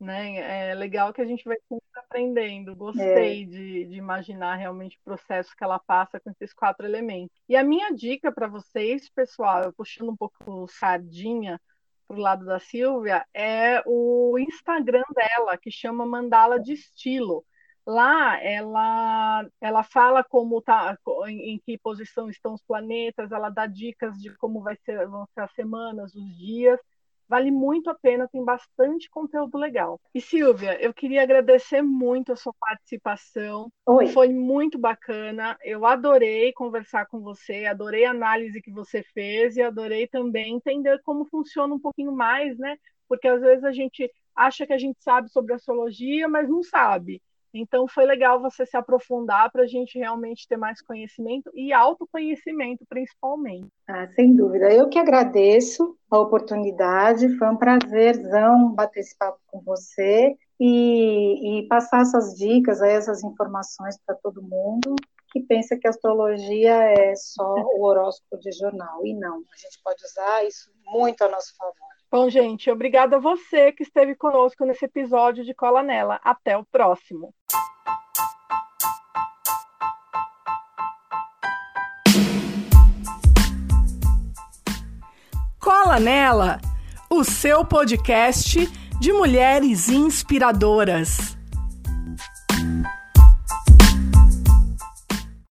né? 0.00 0.70
É 0.70 0.74
legal 0.74 1.12
que 1.12 1.20
a 1.20 1.26
gente 1.26 1.44
vai 1.44 1.56
sempre 1.68 1.86
aprendendo. 1.96 2.74
Gostei 2.74 3.42
é. 3.42 3.46
de, 3.46 3.84
de 3.86 3.96
imaginar 3.96 4.56
realmente 4.56 4.96
o 4.96 5.04
processo 5.04 5.54
que 5.56 5.64
ela 5.64 5.78
passa 5.78 6.18
com 6.18 6.30
esses 6.30 6.52
quatro 6.54 6.86
elementos. 6.86 7.36
E 7.48 7.56
a 7.56 7.62
minha 7.62 7.92
dica 7.92 8.32
para 8.32 8.48
vocês, 8.48 9.08
pessoal, 9.10 9.64
eu 9.64 9.72
puxando 9.72 10.10
um 10.10 10.16
pouco 10.16 10.66
sardinha 10.68 11.60
pro 12.06 12.16
lado 12.16 12.46
da 12.46 12.58
Silvia, 12.58 13.26
é 13.34 13.82
o 13.84 14.38
Instagram 14.38 15.04
dela, 15.14 15.58
que 15.58 15.70
chama 15.70 16.06
Mandala 16.06 16.58
de 16.58 16.72
Estilo. 16.72 17.44
Lá 17.88 18.38
ela, 18.44 19.48
ela 19.62 19.82
fala 19.82 20.22
como 20.22 20.60
tá, 20.60 20.94
em, 21.26 21.54
em, 21.54 21.58
que 21.58 21.78
posição 21.78 22.28
estão 22.28 22.52
os 22.52 22.62
planetas, 22.62 23.32
ela 23.32 23.48
dá 23.48 23.66
dicas 23.66 24.14
de 24.18 24.36
como 24.36 24.60
vai 24.60 24.76
ser, 24.84 25.08
vão 25.08 25.26
ser 25.32 25.40
as 25.40 25.52
semanas, 25.54 26.14
os 26.14 26.36
dias. 26.36 26.78
Vale 27.26 27.50
muito 27.50 27.88
a 27.88 27.94
pena, 27.94 28.28
tem 28.28 28.44
bastante 28.44 29.08
conteúdo 29.08 29.56
legal. 29.56 29.98
E 30.14 30.20
Silvia, 30.20 30.78
eu 30.82 30.92
queria 30.92 31.22
agradecer 31.22 31.80
muito 31.80 32.30
a 32.30 32.36
sua 32.36 32.52
participação. 32.60 33.72
Oi. 33.86 34.08
Foi 34.08 34.28
muito 34.28 34.78
bacana. 34.78 35.56
Eu 35.64 35.86
adorei 35.86 36.52
conversar 36.52 37.06
com 37.06 37.20
você, 37.20 37.64
adorei 37.64 38.04
a 38.04 38.10
análise 38.10 38.60
que 38.60 38.70
você 38.70 39.02
fez 39.14 39.56
e 39.56 39.62
adorei 39.62 40.06
também 40.06 40.56
entender 40.56 41.00
como 41.02 41.24
funciona 41.24 41.74
um 41.74 41.80
pouquinho 41.80 42.12
mais, 42.12 42.58
né? 42.58 42.76
Porque 43.08 43.26
às 43.26 43.40
vezes 43.40 43.64
a 43.64 43.72
gente 43.72 44.12
acha 44.36 44.66
que 44.66 44.74
a 44.74 44.78
gente 44.78 45.02
sabe 45.02 45.30
sobre 45.30 45.54
astrologia, 45.54 46.28
mas 46.28 46.50
não 46.50 46.62
sabe. 46.62 47.22
Então 47.52 47.86
foi 47.88 48.04
legal 48.04 48.40
você 48.40 48.66
se 48.66 48.76
aprofundar 48.76 49.50
para 49.50 49.62
a 49.62 49.66
gente 49.66 49.98
realmente 49.98 50.46
ter 50.46 50.56
mais 50.56 50.80
conhecimento 50.82 51.50
e 51.54 51.72
autoconhecimento, 51.72 52.84
principalmente. 52.88 53.68
Ah, 53.88 54.06
sem 54.14 54.34
dúvida. 54.34 54.72
Eu 54.72 54.88
que 54.88 54.98
agradeço 54.98 55.96
a 56.10 56.18
oportunidade, 56.18 57.36
foi 57.36 57.48
um 57.48 57.56
prazerzão 57.56 58.72
bater 58.74 59.00
esse 59.00 59.16
papo 59.16 59.38
com 59.46 59.60
você 59.60 60.36
e, 60.60 61.60
e 61.60 61.68
passar 61.68 62.02
essas 62.02 62.34
dicas, 62.34 62.82
essas 62.82 63.22
informações 63.22 63.98
para 64.04 64.14
todo 64.16 64.42
mundo 64.42 64.94
que 65.30 65.40
pensa 65.40 65.76
que 65.76 65.86
astrologia 65.86 66.74
é 66.74 67.14
só 67.14 67.54
o 67.76 67.82
horóscopo 67.82 68.38
de 68.38 68.50
jornal. 68.52 69.06
E 69.06 69.14
não, 69.14 69.36
a 69.36 69.56
gente 69.56 69.80
pode 69.84 70.02
usar 70.04 70.46
isso 70.46 70.70
muito 70.86 71.22
a 71.22 71.28
nosso 71.28 71.54
favor. 71.56 71.97
Bom, 72.10 72.30
gente, 72.30 72.70
obrigada 72.70 73.16
a 73.16 73.20
você 73.20 73.70
que 73.70 73.82
esteve 73.82 74.14
conosco 74.14 74.64
nesse 74.64 74.86
episódio 74.86 75.44
de 75.44 75.52
Cola 75.52 75.82
Nela. 75.82 76.18
Até 76.24 76.56
o 76.56 76.64
próximo. 76.64 77.34
Cola 85.60 86.00
Nela, 86.00 86.58
o 87.10 87.22
seu 87.22 87.62
podcast 87.62 88.66
de 88.98 89.12
mulheres 89.12 89.90
inspiradoras. 89.90 91.37